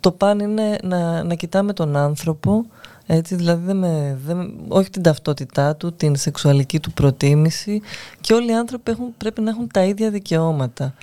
[0.00, 2.64] το παν είναι να, να κοιτάμε τον άνθρωπο,
[3.10, 7.80] έτσι, δηλαδή δεν με, δεν, με- όχι την ταυτότητά του, την σεξουαλική του προτίμηση
[8.20, 10.94] και όλοι οι άνθρωποι έχουν, πρέπει να έχουν τα ίδια δικαιώματα.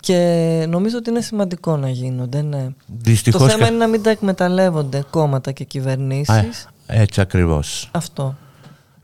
[0.00, 2.68] Και νομίζω ότι είναι σημαντικό να γίνονται, ναι.
[3.02, 6.68] Δυστυχώς το θέμα κα- είναι να μην τα εκμεταλλεύονται κόμματα και Α, κυβερνήσεις.
[6.86, 7.88] έτσι ακριβώς.
[7.92, 8.36] Αυτό.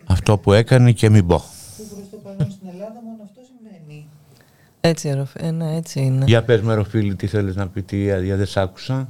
[0.06, 1.42] Αυτό που έκανε και μην πω.
[4.80, 6.24] Έτσι, Εροφ- ε, ναι, έτσι είναι.
[6.26, 9.08] Για πες με Ροφίλη τι θέλεις να πει, τι για δεν σ' άκουσα.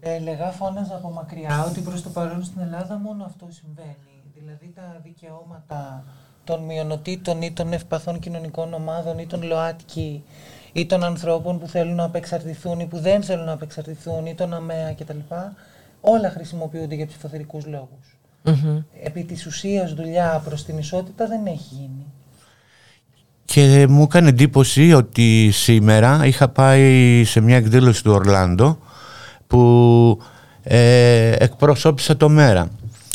[0.00, 4.22] Έλεγα, φώναζα από μακριά ότι προς το παρόν στην Ελλάδα μόνο αυτό συμβαίνει.
[4.34, 6.04] Δηλαδή τα δικαιώματα
[6.44, 10.22] των μειονοτήτων ή των ευπαθών κοινωνικών ομάδων ή των ΛΟΑΤΚΙ
[10.72, 14.54] ή των ανθρώπων που θέλουν να απεξαρτηθούν ή που δεν θέλουν να απεξαρτηθούν ή των
[14.54, 15.18] ΑΜΕΑ κτλ.
[16.00, 18.18] Όλα χρησιμοποιούνται για ψηφοθερικούς λόγους.
[18.42, 18.82] Μμμ.
[19.02, 22.06] Επί της ουσίας δουλειά προς την ισότητα δεν έχει γίνει.
[23.44, 28.78] Και μου έκανε εντύπωση ότι σήμερα είχα πάει σε μια εκδήλωση του Ορλάντο
[29.50, 30.22] που
[30.62, 32.70] ε, εκπροσώπησα το μέρα.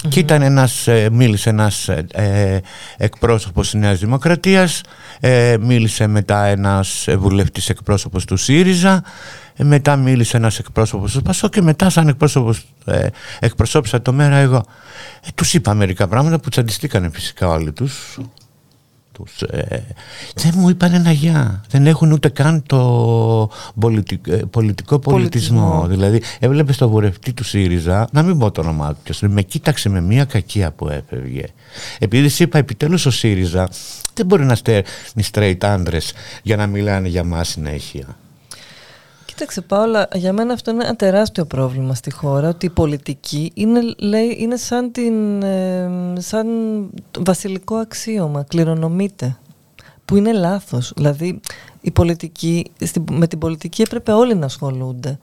[0.09, 2.59] Και ήταν ένας, ε, μίλησε ένας ε, ε,
[2.97, 4.81] εκπρόσωπος της Νέας Δημοκρατίας,
[5.19, 9.03] ε, μίλησε μετά ένας ε, βουλευτής εκπρόσωπος του ΣΥΡΙΖΑ,
[9.55, 13.07] ε, μετά μίλησε ένας εκπρόσωπος του ΠΑΣΟ και μετά σαν εκπρόσωπος ε,
[13.39, 14.65] εκπροσώπησα το μέρα εγώ.
[15.25, 18.19] Ε, τους είπα μερικά πράγματα που τσαντιστήκανε φυσικά όλοι τους
[19.15, 19.83] τους, ε,
[20.35, 21.63] δεν μου είπαν ένα γεια.
[21.69, 23.49] Δεν έχουν ούτε καν το
[23.79, 25.59] πολιτικ- ε, πολιτικό πολιτισμό.
[25.59, 25.87] Πολιτισμό.
[25.87, 29.41] Δηλαδή, έβλεπες το βουλευτή του ΣΥΡΙΖΑ, να μην πω το όνομά του, ποιος είναι, με
[29.41, 31.43] κοίταξε με μία κακία που έφευγε.
[31.99, 33.69] Επειδή της είπα, επιτέλους ο ΣΥΡΙΖΑ
[34.13, 34.83] δεν μπορεί να στέλνει
[35.31, 36.13] straight άντρες
[36.43, 38.17] για να μιλάνε για μας συνέχεια.
[39.35, 43.79] Κοίταξε Πάολα, για μένα αυτό είναι ένα τεράστιο πρόβλημα στη χώρα, ότι η πολιτική είναι,
[43.97, 46.47] λέει, είναι σαν, την, ε, σαν
[47.11, 49.37] το βασιλικό αξίωμα, κληρονομείται,
[50.05, 50.93] που είναι λάθος.
[50.95, 51.39] Δηλαδή,
[51.81, 55.19] η πολιτική, στη- με την πολιτική έπρεπε όλοι να ασχολούνται.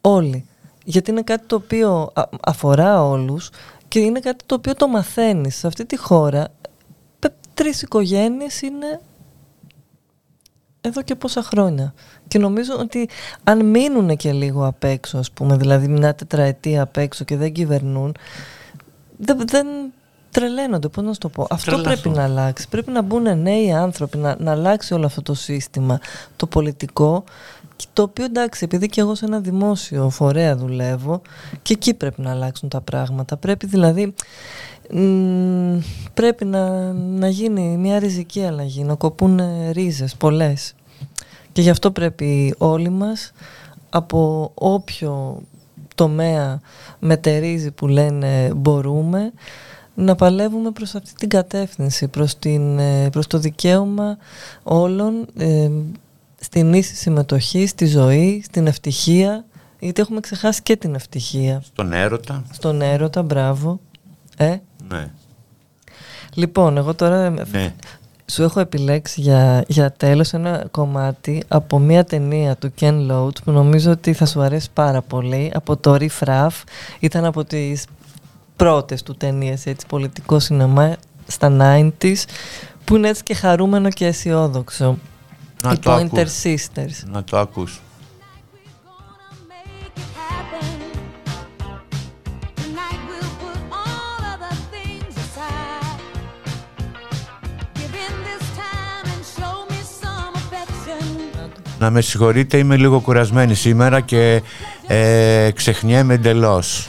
[0.00, 0.44] Όλοι.
[0.84, 3.50] Γιατί είναι κάτι το οποίο α- αφορά όλους
[3.88, 5.56] και είναι κάτι το οποίο το μαθαίνεις.
[5.56, 6.48] Σε αυτή τη χώρα,
[7.18, 9.00] πε- τρεις οικογένειες είναι
[10.80, 11.94] εδώ και πόσα χρόνια.
[12.28, 13.08] Και νομίζω ότι
[13.44, 17.52] αν μείνουν και λίγο απ' έξω, ας πούμε, δηλαδή μια τετραετία απ' έξω και δεν
[17.52, 18.14] κυβερνούν,
[19.16, 19.66] δεν, δεν
[20.30, 21.46] τρελαίνονται, πώς να σου το πω.
[21.50, 21.92] Αυτό Τρελαθούν.
[21.92, 22.68] πρέπει να αλλάξει.
[22.68, 26.00] Πρέπει να μπουν νέοι άνθρωποι, να, να αλλάξει όλο αυτό το σύστημα,
[26.36, 27.24] το πολιτικό,
[27.76, 31.22] και το οποίο εντάξει, επειδή και εγώ σε ένα δημόσιο φορέα δουλεύω,
[31.62, 33.36] και εκεί πρέπει να αλλάξουν τα πράγματα.
[33.36, 34.12] Πρέπει δηλαδή μ,
[36.14, 40.74] πρέπει να, να γίνει μια ριζική αλλαγή, να κοπούν ε, ρίζες πολλές.
[41.52, 43.32] Και γι' αυτό πρέπει όλοι μας
[43.90, 45.42] από όποιο
[45.94, 46.60] τομέα
[46.98, 49.32] μετερίζει που λένε μπορούμε
[49.94, 54.16] να παλεύουμε προς αυτή την κατεύθυνση, προς, την, ε, προς το δικαίωμα
[54.62, 55.70] όλων ε,
[56.40, 59.44] στην ίση συμμετοχή, στη ζωή, στην ευτυχία,
[59.78, 61.62] γιατί έχουμε ξεχάσει και την ευτυχία.
[61.64, 62.44] Στον έρωτα.
[62.52, 63.80] Στον έρωτα, μπράβο.
[64.36, 64.56] Ε,
[64.92, 65.10] Ναι.
[66.34, 67.74] Λοιπόν, εγώ τώρα ναι.
[68.26, 73.50] σου έχω επιλέξει για, για τέλος ένα κομμάτι από μια ταινία του Ken Loach που
[73.50, 76.62] νομίζω ότι θα σου αρέσει πάρα πολύ από το Riff Raff
[76.98, 77.84] ήταν από τις
[78.56, 82.24] πρώτες του ταινίες έτσι, πολιτικό σινεμά στα 90s
[82.84, 84.98] που είναι έτσι και χαρούμενο και αισιόδοξο
[85.62, 86.42] Να οι το Pointer ακούς.
[86.42, 87.80] Sisters Να το ακούς.
[101.80, 104.42] Να με συγχωρείτε, είμαι λίγο κουρασμένη σήμερα και
[104.86, 106.88] ε, ξεχνιέμαι εντελώς.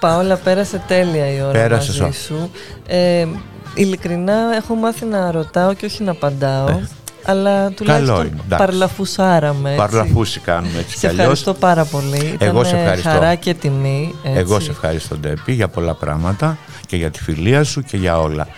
[0.00, 2.24] Παόλα, πέρασε τέλεια η ώρα Πέρασε μαζί σω.
[2.26, 2.50] σου.
[2.86, 3.26] Ε,
[3.74, 6.68] ειλικρινά έχω μάθει να ρωτάω και όχι να απαντάω.
[6.68, 6.88] Ε,
[7.24, 8.66] αλλά τουλάχιστον είναι, εντάξει.
[8.66, 9.68] παρλαφουσάραμε.
[9.68, 9.80] έτσι.
[9.80, 11.20] Παρλαφούση κάνουμε έτσι κι Σε αλλιώς.
[11.20, 12.36] ευχαριστώ πάρα πολύ.
[12.38, 13.08] Εγώ Ήτανε σε ευχαριστώ.
[13.08, 14.14] χαρά και τιμή.
[14.24, 14.38] έτσι.
[14.38, 18.48] Εγώ σε ευχαριστώ Ντέπη για πολλά πράγματα και για τη φιλία σου και για όλα.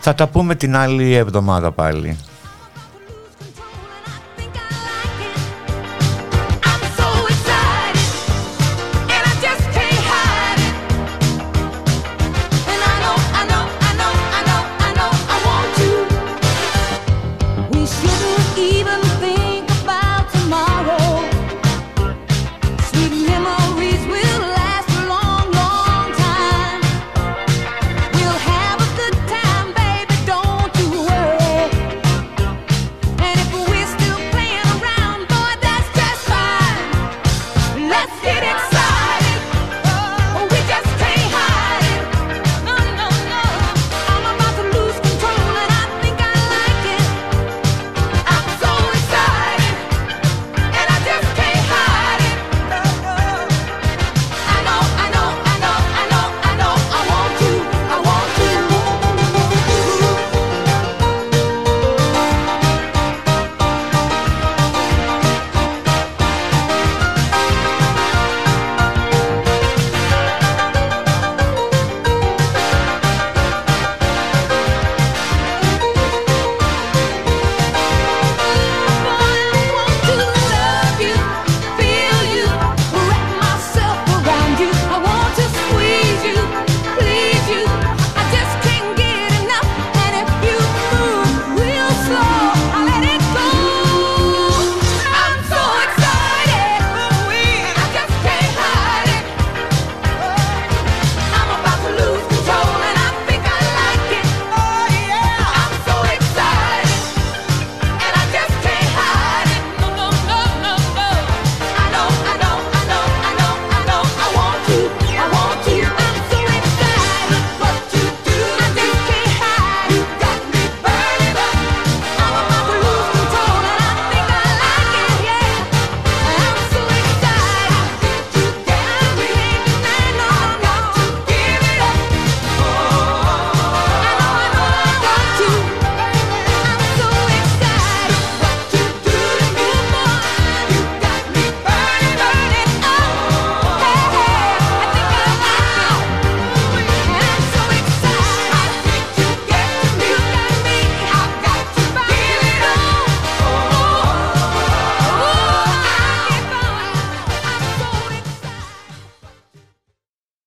[0.00, 2.16] Θα τα πούμε την άλλη εβδομάδα πάλι.